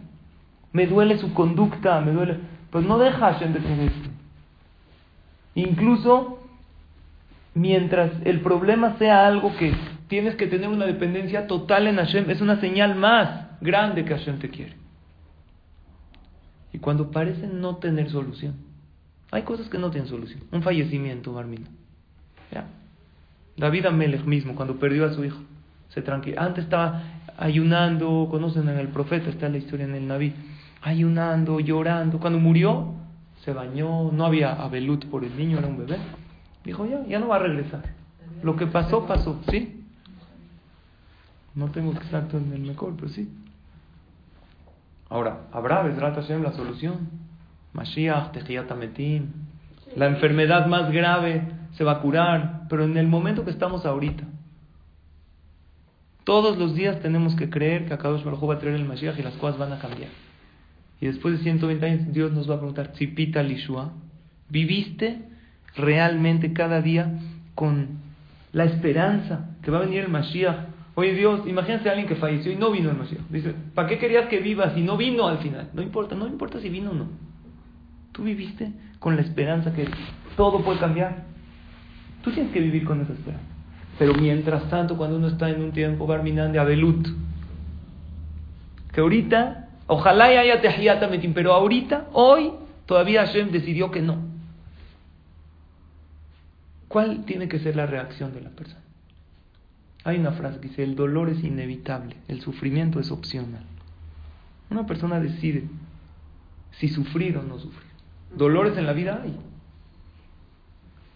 Me 0.73 0.87
duele 0.87 1.19
su 1.19 1.35
conducta, 1.35 2.01
me 2.01 2.13
duele. 2.13 2.39
Pues 2.71 2.87
no 2.87 2.99
deja 2.99 3.27
a 3.27 3.33
Hashem 3.33 3.53
de 3.53 3.61
quererte. 3.61 4.11
Incluso 5.57 6.39
mientras 7.55 8.13
el 8.25 8.43
problema 8.43 8.97
sea 8.99 9.27
algo 9.27 9.57
que 9.57 9.75
tienes 10.07 10.37
que 10.37 10.47
tener 10.47 10.69
una 10.69 10.87
dependencia 10.87 11.49
total 11.49 11.89
en 11.89 11.97
Hashem, 11.97 12.31
es 12.31 12.41
una 12.41 12.61
señal 12.61 12.95
más 12.95 13.61
grande 13.61 14.05
que 14.05 14.15
Hashem 14.15 14.39
te 14.39 14.51
quiere. 14.51 14.75
Y 16.73 16.79
cuando 16.79 17.11
parece 17.11 17.49
no 17.49 17.77
tener 17.77 18.11
solución, 18.11 18.66
hay 19.37 19.43
cosas 19.43 19.69
que 19.69 19.77
no 19.77 19.91
tienen 19.91 20.09
solución. 20.09 20.41
Un 20.51 20.63
fallecimiento, 20.63 21.35
Barmina. 21.35 21.67
Ya. 22.51 22.65
David 23.59 23.85
Amelech 23.85 24.25
mismo, 24.25 24.55
cuando 24.55 24.77
perdió 24.77 25.05
a 25.05 25.13
su 25.13 25.25
hijo, 25.25 25.37
se 25.91 26.01
tranquilizó. 26.01 26.41
Antes 26.41 26.65
estaba 26.65 27.03
ayunando, 27.37 28.29
conocen 28.31 28.67
en 28.71 28.79
el 28.79 28.89
profeta, 28.89 29.29
está 29.29 29.51
la 29.51 29.59
historia 29.59 29.85
en 29.85 29.95
el 29.95 30.09
Naví, 30.09 30.33
ayunando, 30.81 31.61
llorando. 31.61 32.19
Cuando 32.19 32.39
murió, 32.39 32.95
se 33.45 33.53
bañó, 33.53 34.11
no 34.11 34.25
había 34.25 34.55
abelut 34.55 35.05
por 35.07 35.23
el 35.23 35.37
niño, 35.37 35.59
era 35.59 35.69
un 35.69 35.77
bebé. 35.77 35.99
Dijo, 36.65 36.87
ya, 36.87 37.05
ya 37.07 37.19
no 37.19 37.29
va 37.29 37.37
a 37.37 37.41
regresar. 37.41 37.83
Lo 38.43 38.57
que 38.57 38.67
pasó, 38.67 39.07
pasó, 39.07 39.39
¿sí? 39.51 39.85
No 41.55 41.69
tengo 41.69 41.93
exacto 41.93 42.39
en 42.39 42.55
el 42.55 42.63
mejor, 42.63 42.95
pero 42.97 43.11
sí. 43.11 43.31
Ahora, 45.11 45.43
habrá, 45.53 45.83
Bezrat 45.83 46.15
Hashem, 46.15 46.43
la 46.43 46.53
solución. 46.53 47.26
Mashiach, 47.77 48.33
Tehiyat 48.33 48.71
Ametim. 48.71 49.29
La 49.95 50.07
enfermedad 50.07 50.67
más 50.67 50.91
grave 50.91 51.43
se 51.73 51.85
va 51.85 51.93
a 51.93 52.01
curar, 52.01 52.63
pero 52.69 52.85
en 52.85 52.97
el 52.97 53.07
momento 53.07 53.45
que 53.45 53.51
estamos 53.51 53.85
ahorita, 53.87 54.25
todos 56.25 56.59
los 56.59 56.75
días 56.75 57.01
tenemos 57.01 57.37
que 57.37 57.49
creer 57.51 57.87
que 57.87 57.95
Akadosh 57.95 58.25
Baruj 58.25 58.43
Hu 58.43 58.47
va 58.49 58.55
a 58.55 58.59
traer 58.59 58.75
el 58.77 58.85
Mashiach 58.85 59.19
y 59.19 59.23
las 59.23 59.35
cosas 59.35 59.59
van 59.59 59.73
a 59.73 59.79
cambiar. 59.79 60.11
Y 61.01 61.07
después 61.07 61.37
de 61.37 61.43
120 61.45 61.87
años, 61.87 62.13
Dios 62.13 62.33
nos 62.33 62.51
va 62.51 62.55
a 62.55 62.59
preguntar, 62.59 62.93
Tzipita 62.93 63.43
Lishua, 63.43 63.93
¿viviste 64.49 65.21
realmente 65.77 66.53
cada 66.53 66.81
día 66.81 67.21
con 67.55 68.01
la 68.53 68.65
esperanza 68.65 69.51
que 69.63 69.71
va 69.71 69.79
a 69.79 69.83
venir 69.83 70.01
el 70.01 70.09
Mashiach? 70.09 70.57
Oye 70.95 71.13
Dios, 71.13 71.47
imagínate 71.47 71.91
a 71.91 71.93
alguien 71.93 72.09
que 72.09 72.17
falleció 72.17 72.51
y 72.51 72.57
no 72.57 72.73
vino 72.73 72.91
el 72.91 72.97
Mashiach. 72.97 73.29
Dice, 73.29 73.55
¿para 73.75 73.87
qué 73.87 73.99
querías 73.99 74.27
que 74.29 74.41
vivas 74.41 74.77
y 74.77 74.81
no 74.81 74.97
vino 74.97 75.29
al 75.29 75.39
final? 75.39 75.69
No 75.75 75.83
importa, 75.83 76.17
no 76.17 76.27
importa 76.27 76.59
si 76.59 76.71
vino 76.71 76.91
o 76.91 76.95
no. 76.95 77.09
Tú 78.17 78.23
viviste 78.23 78.73
con 78.99 79.15
la 79.15 79.21
esperanza 79.21 79.75
que 79.75 79.87
todo 80.39 80.65
puede 80.65 80.79
cambiar. 80.79 81.25
Tú 82.25 82.33
tienes 82.33 82.51
que 82.51 82.61
vivir 82.61 82.87
con 82.87 83.03
esa 83.03 83.13
esperanza. 83.13 83.47
Pero 83.99 84.15
mientras 84.15 84.71
tanto, 84.71 84.97
cuando 84.97 85.19
uno 85.19 85.29
está 85.29 85.51
en 85.51 85.63
un 85.63 85.73
tiempo 85.73 86.07
barminan 86.07 86.51
de 86.51 86.59
Abelut, 86.59 87.07
que 88.91 89.03
ahorita, 89.03 89.69
ojalá 89.87 90.33
y 90.33 90.37
haya 90.39 90.63
Tehiyat 90.63 91.03
Ametim, 91.03 91.35
pero 91.35 91.53
ahorita, 91.53 92.09
hoy, 92.15 92.53
todavía 92.87 93.27
Hashem 93.27 93.51
decidió 93.51 93.91
que 93.91 94.01
no. 94.01 94.17
¿Cuál 96.89 97.27
tiene 97.27 97.49
que 97.49 97.59
ser 97.59 97.77
la 97.77 97.85
reacción 97.85 98.33
de 98.33 98.41
la 98.41 98.51
persona? 98.51 98.81
Hay 100.05 100.19
una 100.19 100.33
frase 100.33 100.59
que 100.61 100.69
dice, 100.69 100.85
el 100.85 100.97
dolor 100.97 101.29
es 101.29 101.45
inevitable, 101.45 102.17
el 102.29 102.41
sufrimiento 102.41 102.99
es 102.99 103.11
opcional. 103.11 103.65
Una 104.71 104.87
persona 104.87 105.21
decide 105.21 105.65
si 106.73 106.89
sufrir 106.89 107.37
o 107.37 107.43
no 107.43 107.59
sufrir. 107.59 107.96
Dolores 108.35 108.77
en 108.77 108.87
la 108.87 108.93
vida 108.93 109.21
hay. 109.23 109.39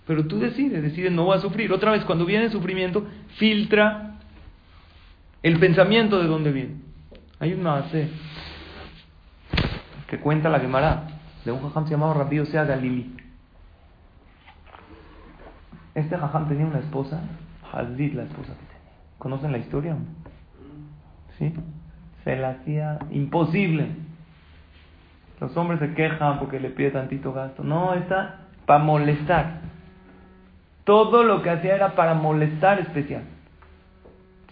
Pero 0.07 0.27
tú 0.27 0.39
decides, 0.39 0.83
decides 0.83 1.13
no 1.13 1.25
voy 1.25 1.37
a 1.37 1.41
sufrir. 1.41 1.73
Otra 1.73 1.93
vez, 1.93 2.05
cuando 2.05 2.25
viene 2.25 2.51
sufrimiento, 2.51 3.07
filtra 3.37 4.17
el 5.43 5.59
pensamiento 5.59 6.21
de 6.21 6.27
dónde 6.27 6.53
viene. 6.53 6.77
Hay 7.39 7.53
un 7.53 7.63
maase 7.63 8.09
que 10.09 10.19
cuenta 10.19 10.49
la 10.49 10.61
Gemara 10.61 11.07
de 11.45 11.53
un 11.53 11.63
jajam 11.63 11.87
llamado 11.87 12.15
Rabbi 12.15 12.41
Osea 12.41 12.65
Galili. 12.65 13.15
Este 15.95 16.17
jajam 16.17 16.49
tenía 16.49 16.67
una 16.67 16.81
esposa, 16.81 17.23
Hazid 17.73 18.15
la 18.15 18.25
esposa 18.25 18.55
que 18.55 18.67
tenía. 18.67 18.93
¿Conocen 19.19 19.53
la 19.53 19.59
historia? 19.59 19.97
¿Sí? 21.39 21.55
Se 22.25 22.37
la 22.37 22.51
hacía 22.51 22.99
imposible. 23.11 23.89
Los 25.41 25.57
hombres 25.57 25.81
se 25.81 25.95
quejan 25.95 26.39
porque 26.39 26.61
le 26.61 26.71
pide 26.71 26.91
tantito 26.91 27.33
gasto. 27.33 27.65
No, 27.65 27.95
está 27.95 28.41
para 28.67 28.85
molestar. 28.85 29.61
Todo 30.85 31.25
lo 31.25 31.43
que 31.43 31.51
hacía 31.51 31.75
era 31.75 31.95
para 31.95 32.15
molestar 32.15 32.79
especial. 32.79 33.23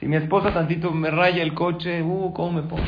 Si 0.01 0.07
mi 0.07 0.17
esposa 0.17 0.53
tantito 0.53 0.91
me 0.93 1.11
raya 1.11 1.43
el 1.43 1.55
coche, 1.55 2.03
uh, 2.03 2.33
¿cómo 2.33 2.53
me 2.53 2.63
pongo? 2.63 2.85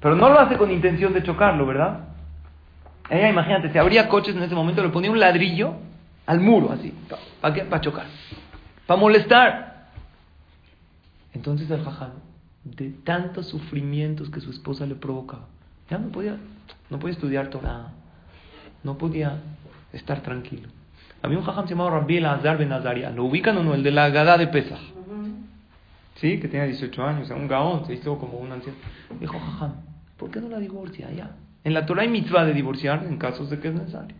Pero 0.00 0.16
no 0.16 0.28
lo 0.28 0.38
hace 0.38 0.56
con 0.56 0.70
intención 0.70 1.12
de 1.12 1.22
chocarlo, 1.22 1.66
¿verdad? 1.66 2.00
Ella, 3.08 3.30
imagínate, 3.30 3.70
si 3.70 3.78
habría 3.78 4.08
coches 4.08 4.34
en 4.36 4.42
ese 4.42 4.54
momento, 4.54 4.82
le 4.82 4.88
ponía 4.90 5.10
un 5.10 5.20
ladrillo 5.20 5.74
al 6.26 6.40
muro, 6.40 6.72
así. 6.72 6.92
¿Para 7.40 7.54
qué? 7.54 7.62
Para 7.62 7.80
chocar. 7.80 8.06
Para 8.86 9.00
molestar. 9.00 9.88
Entonces 11.32 11.70
el 11.70 11.82
jajam, 11.82 12.12
de 12.64 12.90
tantos 13.04 13.48
sufrimientos 13.48 14.30
que 14.30 14.40
su 14.40 14.50
esposa 14.50 14.86
le 14.86 14.94
provocaba, 14.94 15.46
ya 15.90 15.98
no 15.98 16.08
podía, 16.08 16.36
no 16.90 16.98
podía 16.98 17.14
estudiar 17.14 17.48
Torah, 17.48 17.88
no 18.82 18.96
podía 18.98 19.38
estar 19.92 20.22
tranquilo. 20.22 20.68
Había 21.22 21.38
un 21.38 21.44
jajam 21.44 21.66
llamado 21.66 21.90
Rabbi 21.90 22.18
Azar 22.18 22.58
Ben 22.58 22.72
Azaria, 22.72 23.10
¿lo 23.10 23.24
ubican 23.24 23.56
o 23.58 23.62
no? 23.62 23.74
El 23.74 23.82
de 23.82 23.90
la 23.90 24.10
Gadá 24.10 24.36
de 24.36 24.48
Pesach. 24.48 24.80
Sí, 26.16 26.38
que 26.38 26.48
tenía 26.48 26.66
18 26.66 27.04
años, 27.04 27.30
un 27.30 27.48
gaón, 27.48 27.86
se 27.86 27.94
hizo 27.94 28.18
como 28.18 28.38
un 28.38 28.52
anciano. 28.52 28.78
Dijo, 29.20 29.38
jajam, 29.38 29.72
¿por 30.16 30.30
qué 30.30 30.40
no 30.40 30.48
la 30.48 30.58
divorcia 30.58 31.10
ya? 31.10 31.32
En 31.64 31.74
la 31.74 31.86
Torah 31.86 32.02
hay 32.02 32.08
mitzvah 32.08 32.44
de 32.44 32.52
divorciar 32.52 33.04
en 33.04 33.16
casos 33.16 33.50
de 33.50 33.58
que 33.58 33.68
es 33.68 33.74
necesario. 33.74 34.14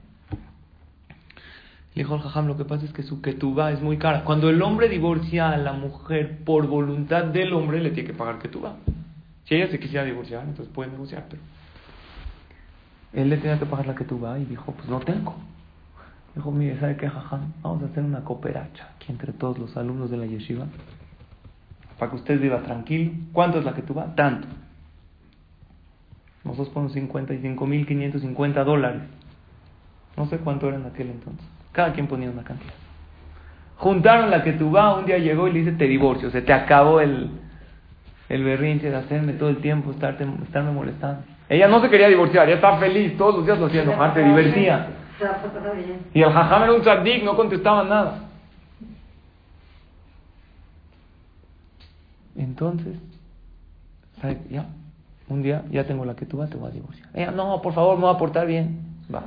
Le 1.94 2.02
dijo 2.02 2.14
al 2.14 2.20
jajam, 2.20 2.48
lo 2.48 2.56
que 2.56 2.64
pasa 2.64 2.84
es 2.84 2.92
que 2.92 3.04
su 3.04 3.20
ketubá 3.20 3.70
es 3.70 3.80
muy 3.80 3.98
cara. 3.98 4.24
Cuando 4.24 4.50
el 4.50 4.60
hombre 4.62 4.88
divorcia 4.88 5.50
a 5.50 5.56
la 5.56 5.72
mujer 5.72 6.38
por 6.44 6.66
voluntad 6.66 7.24
del 7.24 7.52
hombre, 7.52 7.80
le 7.80 7.90
tiene 7.90 8.08
que 8.08 8.14
pagar 8.14 8.40
ketubá. 8.40 8.76
Si 9.44 9.54
ella 9.54 9.70
se 9.70 9.78
quisiera 9.78 10.04
divorciar, 10.04 10.44
entonces 10.44 10.72
puede 10.74 10.90
negociar, 10.90 11.26
pero 11.28 11.42
él 13.12 13.30
le 13.30 13.36
tenía 13.36 13.58
que 13.58 13.66
pagar 13.66 13.86
la 13.86 13.94
que 13.94 14.04
tú 14.04 14.18
vas 14.18 14.40
y 14.40 14.44
dijo, 14.44 14.72
pues 14.72 14.88
no 14.88 15.00
tengo. 15.00 15.34
Dijo, 16.34 16.50
mire, 16.50 16.80
¿sabe 16.80 16.96
qué, 16.96 17.08
jajam? 17.08 17.52
Vamos 17.62 17.82
a 17.82 17.86
hacer 17.86 18.02
una 18.02 18.24
cooperacha 18.24 18.90
aquí 18.96 19.12
entre 19.12 19.32
todos 19.32 19.58
los 19.58 19.76
alumnos 19.76 20.10
de 20.10 20.16
la 20.16 20.26
yeshiva 20.26 20.66
para 21.98 22.10
que 22.10 22.16
usted 22.16 22.40
viva 22.40 22.62
tranquilo. 22.62 23.12
¿Cuánto 23.32 23.58
es 23.58 23.64
la 23.64 23.74
que 23.74 23.82
tú 23.82 23.94
vas? 23.94 24.14
Tanto. 24.16 24.48
Nosotros 26.42 26.70
ponemos 26.70 26.96
55.550 26.96 28.64
dólares. 28.64 29.02
No 30.16 30.26
sé 30.26 30.38
cuánto 30.38 30.68
era 30.68 30.76
en 30.76 30.86
aquel 30.86 31.10
entonces. 31.10 31.46
Cada 31.72 31.92
quien 31.92 32.08
ponía 32.08 32.30
una 32.30 32.42
cantidad. 32.42 32.74
Juntaron 33.76 34.30
la 34.30 34.42
que 34.42 34.52
tú 34.52 34.70
vas, 34.70 34.98
un 34.98 35.06
día 35.06 35.18
llegó 35.18 35.48
y 35.48 35.52
le 35.52 35.58
dice, 35.60 35.72
te 35.72 35.86
divorcio, 35.86 36.30
se 36.30 36.42
te 36.42 36.52
acabó 36.52 37.00
el, 37.00 37.30
el 38.28 38.44
berrinche 38.44 38.90
de 38.90 38.96
hacerme 38.96 39.34
todo 39.34 39.48
el 39.48 39.58
tiempo, 39.58 39.90
estarte, 39.90 40.26
estarme 40.42 40.72
molestando. 40.72 41.22
Ella 41.48 41.68
no 41.68 41.80
se 41.80 41.90
quería 41.90 42.08
divorciar, 42.08 42.46
ella 42.46 42.56
estaba 42.56 42.78
feliz, 42.78 43.16
todos 43.16 43.36
los 43.36 43.46
días 43.46 43.58
lo 43.58 43.66
hacía 43.66 43.82
enojar, 43.82 44.14
se 44.14 44.22
divertía. 44.22 44.88
Y 46.12 46.22
el 46.22 46.32
jajam 46.32 46.62
era 46.62 46.72
un 46.72 46.82
tzaddik, 46.82 47.22
no 47.22 47.36
contestaba 47.36 47.84
nada. 47.84 48.18
Entonces, 52.36 52.96
¿sabes? 54.20 54.38
Ya, 54.48 54.66
un 55.28 55.42
día 55.42 55.62
ya 55.70 55.84
tengo 55.84 56.04
la 56.04 56.16
que 56.16 56.26
tú 56.26 56.38
vas, 56.38 56.50
te 56.50 56.56
voy 56.56 56.70
a 56.70 56.72
divorciar. 56.72 57.08
Ella, 57.14 57.30
no, 57.30 57.60
por 57.62 57.74
favor, 57.74 57.96
me 57.96 58.02
voy 58.02 58.14
a 58.14 58.18
portar 58.18 58.46
bien. 58.46 58.80
Va. 59.14 59.24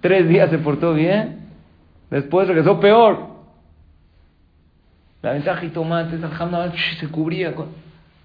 Tres 0.00 0.28
días 0.28 0.50
se 0.50 0.58
portó 0.58 0.94
bien, 0.94 1.46
después 2.10 2.48
regresó 2.48 2.80
peor. 2.80 3.35
La 5.26 5.32
ventaja 5.32 5.64
y 5.64 5.70
tomates, 5.70 6.20
jajam 6.20 6.72
se 7.00 7.08
cubría. 7.08 7.52
Con... 7.52 7.66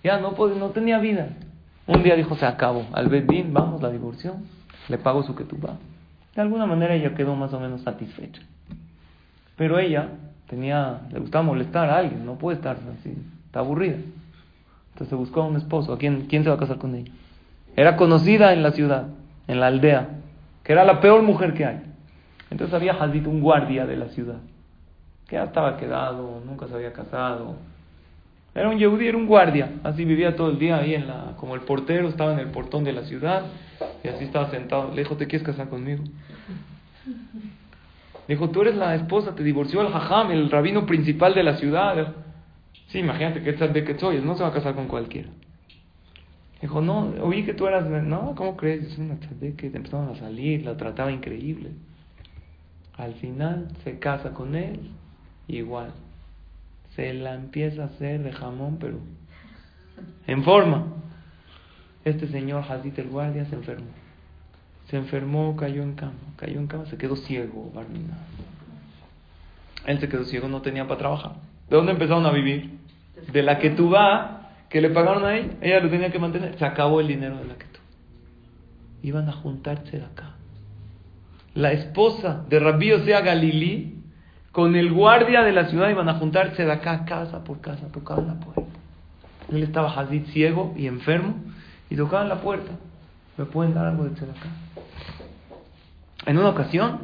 Ya 0.03 0.19
no, 0.19 0.35
no 0.37 0.69
tenía 0.69 0.99
vida. 0.99 1.29
Un 1.87 2.03
día 2.03 2.15
dijo, 2.15 2.35
se 2.35 2.45
acabó. 2.45 2.85
Al 2.93 3.07
Bedín, 3.07 3.51
vamos, 3.51 3.81
la 3.81 3.89
divorció. 3.89 4.35
Le 4.87 4.99
pago 4.99 5.23
su 5.23 5.33
vas. 5.33 5.77
De 6.35 6.41
alguna 6.43 6.67
manera 6.67 6.93
ella 6.93 7.15
quedó 7.15 7.35
más 7.35 7.51
o 7.53 7.59
menos 7.59 7.81
satisfecha. 7.81 8.43
Pero 9.57 9.79
ella 9.79 10.09
tenía, 10.47 11.01
le 11.11 11.19
gustaba 11.19 11.43
molestar 11.43 11.89
a 11.89 11.97
alguien, 11.97 12.23
no 12.23 12.35
puede 12.35 12.57
estar 12.57 12.77
así, 12.99 13.17
está 13.47 13.61
aburrida. 13.61 13.97
Entonces 14.93 15.17
buscó 15.17 15.41
a 15.41 15.47
un 15.47 15.55
esposo, 15.55 15.93
¿a 15.93 15.97
quién, 15.97 16.27
quién 16.27 16.43
se 16.43 16.49
va 16.49 16.55
a 16.55 16.59
casar 16.59 16.77
con 16.77 16.93
ella? 16.93 17.11
Era 17.75 17.97
conocida 17.97 18.53
en 18.53 18.61
la 18.61 18.73
ciudad, 18.73 19.07
en 19.47 19.59
la 19.59 19.65
aldea, 19.65 20.07
que 20.63 20.73
era 20.73 20.83
la 20.83 21.01
peor 21.01 21.23
mujer 21.23 21.55
que 21.55 21.65
hay. 21.65 21.81
Entonces 22.51 22.75
había 22.75 22.93
Hazit, 22.93 23.25
un 23.25 23.41
guardia 23.41 23.87
de 23.87 23.97
la 23.97 24.09
ciudad, 24.09 24.37
que 25.31 25.37
ya 25.37 25.45
estaba 25.45 25.77
quedado, 25.77 26.41
nunca 26.45 26.67
se 26.67 26.75
había 26.75 26.91
casado. 26.91 27.55
Era 28.53 28.67
un 28.67 28.77
yehudí, 28.77 29.07
era 29.07 29.17
un 29.17 29.27
guardia, 29.27 29.79
así 29.81 30.03
vivía 30.03 30.35
todo 30.35 30.49
el 30.49 30.59
día 30.59 30.75
ahí 30.75 30.93
en 30.93 31.07
la, 31.07 31.37
como 31.37 31.55
el 31.55 31.61
portero, 31.61 32.09
estaba 32.09 32.33
en 32.33 32.39
el 32.39 32.47
portón 32.47 32.83
de 32.83 32.91
la 32.91 33.03
ciudad 33.03 33.43
y 34.03 34.09
así 34.09 34.25
estaba 34.25 34.51
sentado. 34.51 34.89
Le 34.89 35.03
dijo, 35.03 35.15
¿te 35.15 35.27
quieres 35.27 35.47
casar 35.47 35.69
conmigo? 35.69 36.03
Le 38.27 38.35
dijo, 38.35 38.49
tú 38.49 38.61
eres 38.63 38.75
la 38.75 38.93
esposa, 38.93 39.33
te 39.33 39.41
divorció 39.41 39.79
el 39.79 39.87
jajam, 39.87 40.31
el 40.31 40.51
rabino 40.51 40.85
principal 40.85 41.33
de 41.33 41.43
la 41.43 41.55
ciudad. 41.55 42.13
Sí, 42.87 42.99
imagínate 42.99 43.41
que 43.41 43.53
de 43.53 43.83
que 43.85 43.97
soy, 43.97 44.19
no 44.19 44.35
se 44.35 44.43
va 44.43 44.49
a 44.49 44.53
casar 44.53 44.75
con 44.75 44.89
cualquiera. 44.89 45.29
Dijo, 46.61 46.81
no, 46.81 47.13
oí 47.21 47.45
que 47.45 47.53
tú 47.53 47.67
eras, 47.67 47.85
no, 47.85 48.35
¿cómo 48.35 48.57
crees? 48.57 48.83
Es 48.83 48.97
una 48.97 49.17
que 49.17 49.69
te 49.69 49.77
empezaron 49.77 50.09
a 50.09 50.15
salir, 50.15 50.65
la 50.65 50.75
trataba 50.75 51.09
increíble. 51.09 51.69
Al 52.97 53.13
final 53.13 53.69
se 53.85 53.97
casa 53.97 54.33
con 54.33 54.55
él, 54.55 54.91
igual. 55.47 55.91
Se 56.95 57.13
la 57.13 57.35
empieza 57.35 57.83
a 57.83 57.85
hacer 57.85 58.23
de 58.23 58.31
jamón, 58.31 58.77
pero 58.79 58.99
en 60.27 60.43
forma. 60.43 60.87
Este 62.03 62.27
señor 62.27 62.63
Hazit 62.67 62.97
el 62.99 63.09
guardia 63.09 63.45
se 63.45 63.55
enfermó. 63.55 63.91
Se 64.89 64.97
enfermó, 64.97 65.55
cayó 65.55 65.83
en 65.83 65.93
cama, 65.93 66.13
cayó 66.35 66.59
en 66.59 66.67
cama, 66.67 66.85
se 66.87 66.97
quedó 66.97 67.15
ciego, 67.15 67.71
Barmina. 67.73 68.17
Él 69.85 69.99
se 69.99 70.09
quedó 70.09 70.25
ciego, 70.25 70.47
no 70.47 70.61
tenía 70.61 70.87
para 70.87 70.99
trabajar. 70.99 71.33
¿De 71.69 71.75
dónde 71.75 71.93
empezaron 71.93 72.25
a 72.25 72.31
vivir? 72.31 72.77
De 73.31 73.43
la 73.43 73.59
que 73.59 73.69
tú 73.69 73.93
que 74.69 74.81
le 74.81 74.89
pagaron 74.89 75.25
a 75.25 75.37
él, 75.37 75.51
ella 75.61 75.79
lo 75.79 75.89
tenía 75.89 76.11
que 76.11 76.19
mantener. 76.19 76.57
Se 76.57 76.65
acabó 76.65 76.99
el 76.99 77.07
dinero 77.07 77.37
de 77.37 77.45
la 77.45 77.55
que 77.55 77.65
tú. 77.65 77.79
Iban 79.03 79.29
a 79.29 79.33
juntarse 79.33 79.97
de 79.97 80.05
acá. 80.05 80.35
La 81.53 81.71
esposa 81.71 82.45
de 82.49 82.59
Rabí 82.59 82.91
Osea 82.91 83.21
Galilí 83.21 84.00
con 84.51 84.75
el 84.75 84.91
guardia 84.91 85.43
de 85.43 85.53
la 85.53 85.69
ciudad 85.69 85.89
iban 85.89 86.09
a 86.09 86.15
juntarse 86.15 86.65
de 86.65 86.71
acá, 86.71 87.05
casa 87.05 87.43
por 87.43 87.61
casa, 87.61 87.87
tocaban 87.91 88.27
la 88.27 88.33
puerta. 88.35 88.71
Él 89.49 89.63
estaba 89.63 89.91
Hazid 89.93 90.25
ciego 90.27 90.73
y 90.77 90.87
enfermo 90.87 91.35
y 91.89 91.95
tocaban 91.95 92.29
la 92.29 92.41
puerta. 92.41 92.71
¿Me 93.37 93.45
pueden 93.45 93.73
dar 93.73 93.87
algo 93.87 94.03
de 94.03 94.11
acá? 94.11 94.49
En 96.25 96.37
una 96.37 96.49
ocasión, 96.49 96.99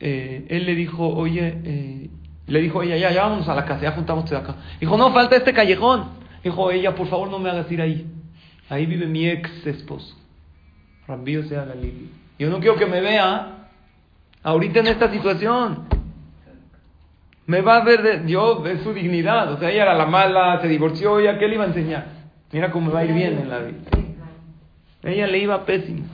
eh, 0.00 0.46
él 0.48 0.66
le 0.66 0.74
dijo, 0.74 1.06
oye, 1.06 1.60
eh, 1.64 2.10
le 2.46 2.60
dijo 2.60 2.82
ella, 2.82 2.96
ya, 2.96 3.12
ya 3.12 3.22
vámonos 3.22 3.48
a 3.48 3.54
la 3.54 3.64
casa, 3.64 3.82
ya 3.82 3.92
juntamos 3.92 4.30
acá. 4.32 4.56
Dijo, 4.80 4.96
no, 4.96 5.12
falta 5.12 5.36
este 5.36 5.52
callejón. 5.52 6.10
Dijo 6.42 6.70
ella, 6.70 6.94
por 6.94 7.06
favor 7.08 7.30
no 7.30 7.38
me 7.38 7.50
hagas 7.50 7.70
ir 7.70 7.80
ahí. 7.80 8.06
Ahí 8.68 8.86
vive 8.86 9.06
mi 9.06 9.28
ex 9.28 9.66
esposo. 9.66 10.16
Rambío 11.06 11.44
sea 11.44 11.64
Galileo. 11.64 12.08
Yo 12.38 12.50
no 12.50 12.58
quiero 12.58 12.76
que 12.76 12.86
me 12.86 13.00
vea 13.00 13.68
ahorita 14.42 14.80
en 14.80 14.86
esta 14.88 15.10
situación. 15.10 16.01
Me 17.52 17.60
va 17.60 17.76
a 17.76 17.84
ver 17.84 18.02
de, 18.02 18.32
yo 18.32 18.62
de 18.62 18.82
su 18.82 18.94
dignidad. 18.94 19.52
O 19.52 19.58
sea, 19.58 19.70
ella 19.70 19.82
era 19.82 19.94
la 19.94 20.06
mala, 20.06 20.58
se 20.62 20.68
divorció, 20.68 21.20
¿ya 21.20 21.38
qué 21.38 21.48
le 21.48 21.56
iba 21.56 21.64
a 21.64 21.66
enseñar? 21.66 22.06
Mira 22.50 22.70
cómo 22.70 22.90
va 22.90 23.00
a 23.00 23.04
ir 23.04 23.12
bien 23.12 23.40
en 23.40 23.50
la 23.50 23.58
vida. 23.58 23.76
Ella 25.02 25.26
le 25.26 25.36
iba 25.36 25.66
pésimo. 25.66 26.06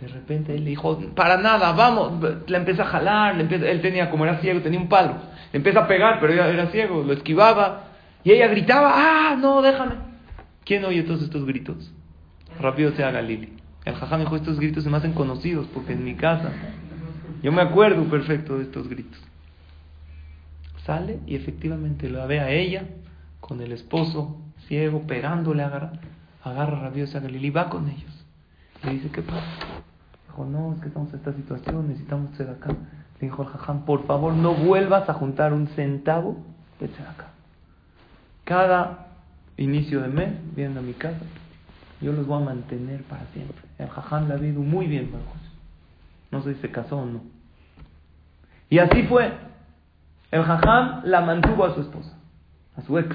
De 0.00 0.08
repente 0.08 0.54
él 0.54 0.64
le 0.64 0.70
dijo, 0.70 0.98
para 1.14 1.36
nada, 1.36 1.72
vamos. 1.72 2.14
Le 2.46 2.56
empieza 2.56 2.84
a 2.84 2.86
jalar, 2.86 3.38
él 3.38 3.80
tenía, 3.82 4.08
como 4.08 4.24
era 4.24 4.38
ciego, 4.38 4.62
tenía 4.62 4.80
un 4.80 4.88
palo. 4.88 5.16
Empieza 5.52 5.80
a 5.80 5.86
pegar, 5.86 6.18
pero 6.18 6.32
ella 6.32 6.48
era 6.48 6.68
ciego, 6.68 7.02
lo 7.02 7.12
esquivaba. 7.12 7.88
Y 8.24 8.32
ella 8.32 8.46
gritaba, 8.46 8.90
ah, 8.94 9.36
no, 9.38 9.60
déjame. 9.60 9.96
¿Quién 10.64 10.82
oye 10.86 11.02
todos 11.02 11.20
estos 11.20 11.44
gritos? 11.44 11.92
Rápido 12.58 12.92
sea 12.92 13.10
Galili. 13.10 13.52
El 13.84 13.96
jajá 13.96 14.16
me 14.16 14.24
dijo, 14.24 14.36
estos 14.36 14.58
gritos 14.58 14.82
se 14.82 14.88
me 14.88 14.96
hacen 14.96 15.12
conocidos, 15.12 15.66
porque 15.74 15.92
en 15.92 16.02
mi 16.02 16.14
casa, 16.14 16.52
yo 17.42 17.52
me 17.52 17.60
acuerdo 17.60 18.04
perfecto 18.04 18.56
de 18.56 18.62
estos 18.62 18.88
gritos. 18.88 19.20
Sale 20.84 21.20
y 21.26 21.36
efectivamente 21.36 22.10
la 22.10 22.26
ve 22.26 22.40
a 22.40 22.50
ella 22.50 22.84
con 23.40 23.60
el 23.60 23.72
esposo 23.72 24.38
ciego, 24.66 25.02
pegándole, 25.06 25.62
agarra, 25.62 25.92
agarra 26.42 26.80
rabiosa 26.80 27.20
Galilí, 27.20 27.50
va 27.50 27.68
con 27.68 27.88
ellos. 27.88 28.24
Le 28.84 28.94
dice, 28.94 29.10
¿qué 29.10 29.22
pasa? 29.22 29.46
Dijo, 30.28 30.44
no, 30.44 30.74
es 30.74 30.80
que 30.80 30.88
estamos 30.88 31.10
en 31.12 31.18
esta 31.18 31.32
situación, 31.34 31.88
necesitamos 31.88 32.36
ser 32.36 32.50
acá. 32.50 32.70
Le 32.70 33.28
dijo 33.28 33.42
al 33.42 33.48
jajam, 33.48 33.84
por 33.84 34.06
favor, 34.06 34.32
no 34.32 34.54
vuelvas 34.54 35.08
a 35.08 35.14
juntar 35.14 35.52
un 35.52 35.68
centavo 35.68 36.38
de 36.80 36.86
acá. 36.86 37.28
Cada 38.44 39.08
inicio 39.56 40.00
de 40.00 40.08
mes 40.08 40.30
vienen 40.56 40.78
a 40.78 40.82
mi 40.82 40.94
casa, 40.94 41.20
yo 42.00 42.12
los 42.12 42.26
voy 42.26 42.42
a 42.42 42.44
mantener 42.46 43.02
para 43.04 43.24
siempre. 43.32 43.56
El 43.78 43.88
jajam 43.88 44.28
la 44.28 44.34
ha 44.34 44.38
muy 44.38 44.86
bien, 44.86 45.10
No 46.30 46.42
sé 46.42 46.54
si 46.54 46.60
se 46.60 46.70
casó 46.70 46.98
o 46.98 47.06
no. 47.06 47.20
Y 48.68 48.78
así 48.78 49.04
fue. 49.04 49.32
El 50.32 50.42
jajam 50.44 51.02
la 51.04 51.20
mantuvo 51.20 51.66
a 51.66 51.74
su 51.74 51.82
esposa, 51.82 52.16
a 52.76 52.80
su 52.80 52.98
ex. 52.98 53.14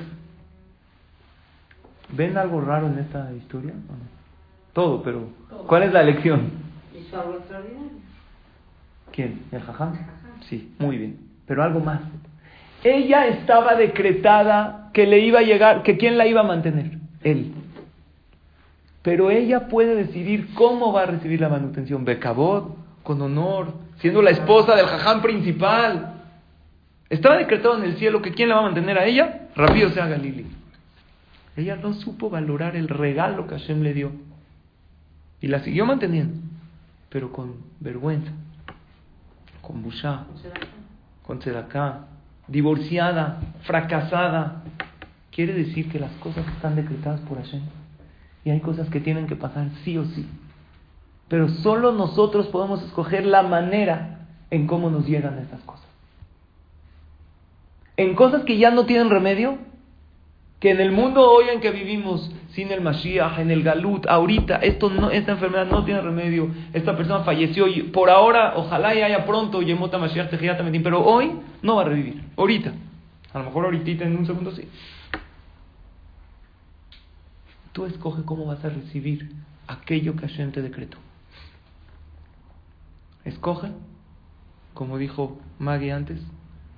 ¿Ven 2.10 2.38
algo 2.38 2.62
raro 2.62 2.86
en 2.88 3.00
esta 3.00 3.34
historia? 3.34 3.74
Todo, 4.72 5.02
pero 5.02 5.28
¿cuál 5.66 5.84
es 5.84 5.92
la 5.92 6.04
lección? 6.04 6.52
¿Quién? 9.12 9.42
¿El 9.52 9.62
jajam? 9.62 9.94
Sí, 10.48 10.72
muy 10.78 11.00
bien. 11.00 11.18
Pero 11.48 11.64
algo 11.64 11.80
más. 11.80 12.02
Ella 12.84 13.26
estaba 13.28 13.74
decretada 13.74 14.92
que 14.94 15.08
le 15.08 15.20
iba 15.20 15.40
a 15.40 15.44
llegar, 15.44 15.82
que 15.82 15.98
quién 15.98 16.20
la 16.20 16.28
iba 16.28 16.42
a 16.42 16.44
mantener, 16.44 17.00
él. 17.24 17.52
Pero 19.02 19.32
ella 19.32 19.68
puede 19.70 19.96
decidir 19.96 20.54
cómo 20.54 20.94
va 20.94 21.04
a 21.04 21.06
recibir 21.08 21.42
la 21.42 21.50
manutención, 21.50 22.06
becabot, 22.06 22.78
con 23.02 23.20
honor, 23.24 23.74
siendo 23.98 24.22
la 24.22 24.30
esposa 24.30 24.76
del 24.76 24.86
jajam 24.86 25.24
principal. 25.24 26.17
Estaba 27.10 27.38
decretado 27.38 27.78
en 27.78 27.84
el 27.84 27.98
cielo 27.98 28.22
que 28.22 28.34
quién 28.34 28.50
la 28.50 28.56
va 28.56 28.62
a 28.62 28.66
mantener 28.66 28.98
a 28.98 29.06
ella, 29.06 29.48
rápido 29.56 29.90
sea 29.90 30.08
Galili. 30.08 30.46
Ella 31.56 31.76
no 31.76 31.94
supo 31.94 32.30
valorar 32.30 32.76
el 32.76 32.88
regalo 32.88 33.48
que 33.48 33.58
Hashem 33.58 33.82
le 33.82 33.94
dio. 33.94 34.12
Y 35.42 35.48
la 35.48 35.60
siguió 35.60 35.86
manteniendo, 35.86 36.36
pero 37.10 37.32
con 37.32 37.56
vergüenza, 37.80 38.32
con 39.62 39.82
bushá, 39.82 40.26
con 41.24 41.40
tzedaká, 41.40 42.08
divorciada, 42.48 43.40
fracasada. 43.62 44.64
Quiere 45.32 45.54
decir 45.54 45.90
que 45.90 46.00
las 46.00 46.12
cosas 46.14 46.48
están 46.48 46.76
decretadas 46.76 47.22
por 47.22 47.38
Hashem. 47.38 47.62
Y 48.44 48.50
hay 48.50 48.60
cosas 48.60 48.90
que 48.90 49.00
tienen 49.00 49.28
que 49.28 49.36
pasar 49.36 49.68
sí 49.84 49.98
o 49.98 50.06
sí. 50.06 50.28
Pero 51.28 51.50
solo 51.50 51.92
nosotros 51.92 52.48
podemos 52.48 52.82
escoger 52.84 53.26
la 53.26 53.44
manera 53.44 54.28
en 54.50 54.68
cómo 54.68 54.90
nos 54.90 55.08
llegan 55.08 55.38
estas 55.40 55.62
cosas. 55.62 55.87
En 57.98 58.14
cosas 58.16 58.44
que 58.44 58.58
ya 58.58 58.72
no 58.72 58.86
tienen 58.86 59.10
remedio, 59.10 59.58
Que 60.60 60.72
en 60.72 60.82
el 60.82 60.92
mundo 60.92 61.22
hoy 61.30 61.50
en 61.54 61.60
que 61.60 61.70
vivimos, 61.70 62.32
sin 62.50 62.72
el 62.72 62.82
Mashiach, 62.82 63.38
en 63.38 63.52
el 63.52 63.62
Galut, 63.62 64.08
ahorita, 64.08 64.56
esto 64.56 64.90
no, 64.90 65.12
esta 65.12 65.34
enfermedad 65.34 65.68
no 65.68 65.86
tiene 65.86 66.02
remedio, 66.02 66.50
esta 66.74 66.98
persona 66.98 67.24
falleció 67.24 67.68
y 67.68 67.84
por 67.84 68.10
ahora, 68.10 68.54
ojalá 68.56 68.96
y 68.96 69.04
haya 69.04 69.24
pronto 69.28 69.62
Yemota 69.62 70.00
Mashiach 70.00 70.32
Tejiat 70.32 70.60
pero 70.82 71.06
hoy 71.06 71.32
no 71.62 71.76
va 71.76 71.84
a 71.84 71.86
revivir, 71.86 72.24
ahorita. 72.36 72.74
A 73.34 73.40
lo 73.40 73.46
mejor 73.46 73.66
ahorita 73.66 74.04
en 74.04 74.18
un 74.18 74.26
segundo 74.26 74.52
sí. 74.52 74.68
Tú 77.72 77.86
escoge 77.86 78.24
cómo 78.24 78.48
vas 78.48 78.66
a 78.66 78.70
recibir 78.70 79.30
aquello 79.68 80.16
que 80.16 80.28
Hashem 80.28 80.52
te 80.52 80.64
decretó. 80.64 80.98
Escoge, 83.26 83.68
como 84.74 84.98
dijo 84.98 85.38
Maggie 85.60 85.92
antes, 85.92 86.20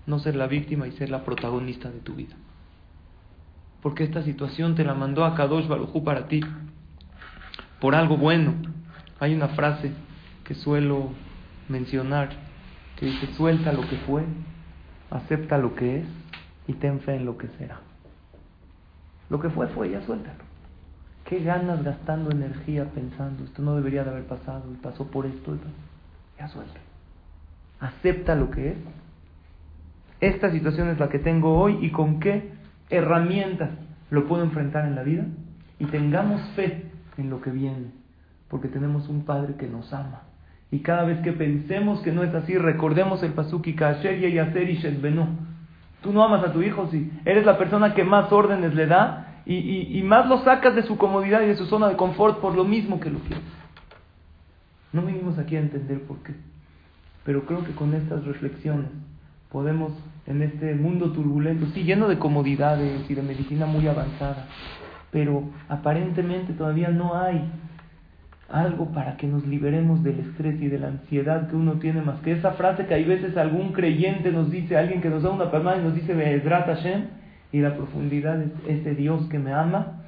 no 0.05 0.19
ser 0.19 0.35
la 0.35 0.47
víctima 0.47 0.87
y 0.87 0.91
ser 0.91 1.09
la 1.09 1.23
protagonista 1.23 1.89
de 1.89 1.99
tu 1.99 2.15
vida. 2.15 2.35
Porque 3.81 4.03
esta 4.03 4.23
situación 4.23 4.75
te 4.75 4.83
la 4.83 4.93
mandó 4.93 5.23
a 5.23 5.35
Kadosh 5.35 5.67
Barujú 5.67 6.03
para 6.03 6.27
ti, 6.27 6.41
por 7.79 7.95
algo 7.95 8.17
bueno. 8.17 8.53
Hay 9.19 9.33
una 9.33 9.49
frase 9.49 9.91
que 10.43 10.55
suelo 10.55 11.09
mencionar 11.67 12.29
que 12.97 13.05
dice, 13.05 13.27
suelta 13.35 13.71
lo 13.71 13.87
que 13.87 13.95
fue, 13.97 14.25
acepta 15.09 15.57
lo 15.57 15.75
que 15.75 15.99
es 15.99 16.05
y 16.67 16.73
ten 16.73 16.99
fe 16.99 17.15
en 17.15 17.25
lo 17.25 17.37
que 17.37 17.47
será. 17.57 17.79
Lo 19.29 19.39
que 19.39 19.49
fue 19.49 19.67
fue, 19.67 19.91
ya 19.91 20.01
suéltalo. 20.01 20.43
¿Qué 21.25 21.39
ganas 21.43 21.83
gastando 21.83 22.31
energía 22.31 22.85
pensando, 22.85 23.43
esto 23.43 23.61
no 23.61 23.75
debería 23.75 24.03
de 24.03 24.09
haber 24.09 24.25
pasado 24.25 24.63
y 24.71 24.75
pasó 24.77 25.05
por 25.07 25.25
esto? 25.25 25.57
Ya 26.37 26.47
suelta. 26.47 26.79
Acepta 27.79 28.35
lo 28.35 28.49
que 28.49 28.71
es. 28.71 28.77
Esta 30.21 30.51
situación 30.51 30.89
es 30.89 30.99
la 30.99 31.09
que 31.09 31.19
tengo 31.19 31.57
hoy 31.57 31.77
y 31.81 31.91
con 31.91 32.19
qué 32.19 32.51
herramientas 32.89 33.69
lo 34.09 34.27
puedo 34.27 34.43
enfrentar 34.43 34.85
en 34.85 34.95
la 34.95 35.03
vida. 35.03 35.25
Y 35.79 35.85
tengamos 35.85 36.41
fe 36.55 36.91
en 37.17 37.29
lo 37.29 37.41
que 37.41 37.51
viene, 37.51 37.91
porque 38.49 38.67
tenemos 38.67 39.07
un 39.07 39.23
Padre 39.23 39.55
que 39.55 39.67
nos 39.67 39.93
ama. 39.93 40.23
Y 40.71 40.79
cada 40.79 41.03
vez 41.03 41.19
que 41.21 41.31
pensemos 41.31 42.01
que 42.01 42.11
no 42.11 42.23
es 42.23 42.33
así, 42.35 42.57
recordemos 42.57 43.23
el 43.23 43.33
Pasuki 43.33 43.73
Kasher 43.73 44.23
y 44.23 44.33
Yaser 44.33 44.69
y 44.69 44.79
Tú 46.01 46.13
no 46.13 46.23
amas 46.23 46.43
a 46.45 46.53
tu 46.53 46.61
hijo, 46.61 46.87
si 46.91 47.11
eres 47.25 47.45
la 47.45 47.57
persona 47.57 47.93
que 47.93 48.03
más 48.03 48.31
órdenes 48.31 48.73
le 48.73 48.87
da 48.87 49.41
y, 49.45 49.97
y, 49.97 50.03
más 50.03 50.27
lo 50.27 50.43
sacas 50.43 50.75
de 50.75 50.83
su 50.83 50.97
comodidad 50.97 51.41
y 51.41 51.47
de 51.47 51.55
su 51.55 51.65
zona 51.65 51.89
de 51.89 51.97
confort 51.97 52.39
por 52.39 52.55
lo 52.55 52.63
mismo 52.63 52.99
que 52.99 53.09
lo 53.09 53.19
quieres. 53.19 53.43
No 54.93 55.01
vinimos 55.01 55.39
aquí 55.39 55.55
a 55.55 55.59
entender 55.59 56.01
por 56.03 56.17
qué, 56.19 56.33
pero 57.25 57.45
creo 57.45 57.63
que 57.63 57.71
con 57.71 57.93
estas 57.95 58.23
reflexiones 58.25 58.91
podemos 59.51 59.91
en 60.29 60.43
este 60.43 60.75
mundo 60.75 61.11
turbulento, 61.11 61.65
sí, 61.73 61.83
lleno 61.83 62.07
de 62.07 62.19
comodidades 62.19 63.09
y 63.09 63.15
de 63.15 63.21
medicina 63.23 63.65
muy 63.65 63.87
avanzada, 63.87 64.45
pero 65.11 65.43
aparentemente 65.67 66.53
todavía 66.53 66.89
no 66.89 67.19
hay 67.19 67.51
algo 68.47 68.91
para 68.91 69.17
que 69.17 69.27
nos 69.27 69.45
liberemos 69.45 70.03
del 70.03 70.19
estrés 70.19 70.61
y 70.61 70.67
de 70.67 70.79
la 70.79 70.87
ansiedad 70.87 71.49
que 71.49 71.55
uno 71.55 71.73
tiene 71.73 72.01
más 72.01 72.19
que 72.21 72.31
esa 72.31 72.51
frase 72.51 72.85
que 72.85 72.93
hay 72.93 73.03
veces 73.03 73.37
algún 73.37 73.73
creyente 73.73 74.31
nos 74.31 74.49
dice, 74.49 74.77
alguien 74.77 75.01
que 75.01 75.09
nos 75.09 75.23
da 75.23 75.31
una 75.31 75.51
palmada 75.51 75.77
y 75.77 75.83
nos 75.83 75.95
dice 75.95 76.13
Be'ezrat 76.13 76.65
Hashem 76.65 77.05
y 77.51 77.61
la 77.61 77.75
profundidad 77.75 78.41
es 78.41 78.51
ese 78.67 78.95
Dios 78.95 79.27
que 79.29 79.39
me 79.39 79.51
ama 79.51 80.03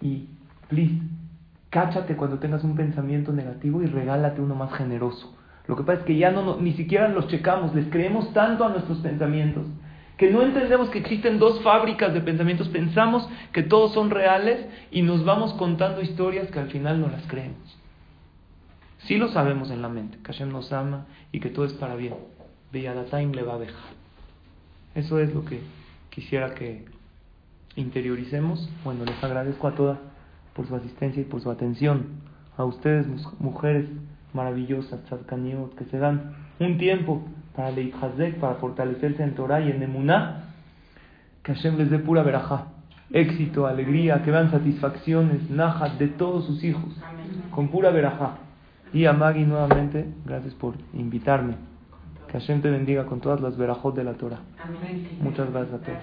y 0.00 0.28
please, 0.68 0.98
cáchate 1.70 2.16
cuando 2.16 2.38
tengas 2.38 2.64
un 2.64 2.74
pensamiento 2.74 3.32
negativo 3.32 3.82
y 3.82 3.86
regálate 3.86 4.40
uno 4.40 4.56
más 4.56 4.72
generoso. 4.74 5.36
Lo 5.68 5.76
que 5.76 5.82
pasa 5.82 6.00
es 6.00 6.04
que 6.06 6.16
ya 6.16 6.30
no, 6.30 6.58
ni 6.58 6.72
siquiera 6.72 7.08
los 7.08 7.28
checamos, 7.28 7.74
les 7.74 7.86
creemos 7.86 8.32
tanto 8.32 8.64
a 8.64 8.70
nuestros 8.70 8.98
pensamientos 8.98 9.66
que 10.22 10.30
no 10.30 10.42
entendemos 10.42 10.88
que 10.90 11.00
existen 11.00 11.40
dos 11.40 11.60
fábricas 11.62 12.14
de 12.14 12.20
pensamientos, 12.20 12.68
pensamos 12.68 13.28
que 13.52 13.64
todos 13.64 13.92
son 13.92 14.08
reales 14.10 14.64
y 14.92 15.02
nos 15.02 15.24
vamos 15.24 15.52
contando 15.54 16.00
historias 16.00 16.48
que 16.52 16.60
al 16.60 16.70
final 16.70 17.00
no 17.00 17.08
las 17.08 17.26
creemos. 17.26 17.76
Sí 18.98 19.16
lo 19.16 19.28
sabemos 19.30 19.72
en 19.72 19.82
la 19.82 19.88
mente, 19.88 20.18
que 20.18 20.32
Hashem 20.32 20.52
nos 20.52 20.72
ama 20.72 21.06
y 21.32 21.40
que 21.40 21.48
todo 21.48 21.64
es 21.64 21.72
para 21.72 21.96
bien. 21.96 22.14
time 22.72 23.34
le 23.34 23.42
va 23.42 23.54
a 23.54 23.58
dejar. 23.58 23.92
Eso 24.94 25.18
es 25.18 25.34
lo 25.34 25.44
que 25.44 25.60
quisiera 26.10 26.54
que 26.54 26.84
interioricemos. 27.74 28.70
Bueno, 28.84 29.04
les 29.04 29.24
agradezco 29.24 29.66
a 29.66 29.74
todas 29.74 29.98
por 30.54 30.68
su 30.68 30.76
asistencia 30.76 31.22
y 31.22 31.24
por 31.24 31.40
su 31.40 31.50
atención. 31.50 32.20
A 32.56 32.64
ustedes, 32.64 33.08
mujeres 33.40 33.86
maravillosas, 34.34 35.00
que 35.76 35.84
se 35.84 35.98
dan 35.98 36.34
un 36.58 36.78
tiempo 36.78 37.22
para 37.54 37.70
Leithazek, 37.70 38.38
para 38.38 38.54
fortalecerse 38.54 39.22
en 39.22 39.34
Torah 39.34 39.60
y 39.60 39.70
en 39.70 39.82
Emuná, 39.82 40.44
que 41.42 41.54
Hashem 41.54 41.76
les 41.76 41.90
dé 41.90 41.98
pura 41.98 42.22
verajá, 42.22 42.68
éxito, 43.10 43.66
alegría, 43.66 44.22
que 44.22 44.30
vean 44.30 44.50
satisfacciones, 44.50 45.50
najas 45.50 45.98
de 45.98 46.08
todos 46.08 46.46
sus 46.46 46.62
hijos, 46.64 46.96
con 47.50 47.68
pura 47.68 47.90
verajá. 47.90 48.38
Y 48.92 49.06
a 49.06 49.12
Maggie 49.12 49.46
nuevamente, 49.46 50.06
gracias 50.24 50.54
por 50.54 50.74
invitarme. 50.92 51.54
Que 52.26 52.38
Hashem 52.38 52.60
te 52.62 52.70
bendiga 52.70 53.06
con 53.06 53.20
todas 53.20 53.40
las 53.40 53.56
verajot 53.56 53.94
de 53.94 54.04
la 54.04 54.14
Torah. 54.14 54.40
Muchas 55.20 55.50
gracias 55.50 55.80
a 55.80 55.84
todos. 55.84 55.98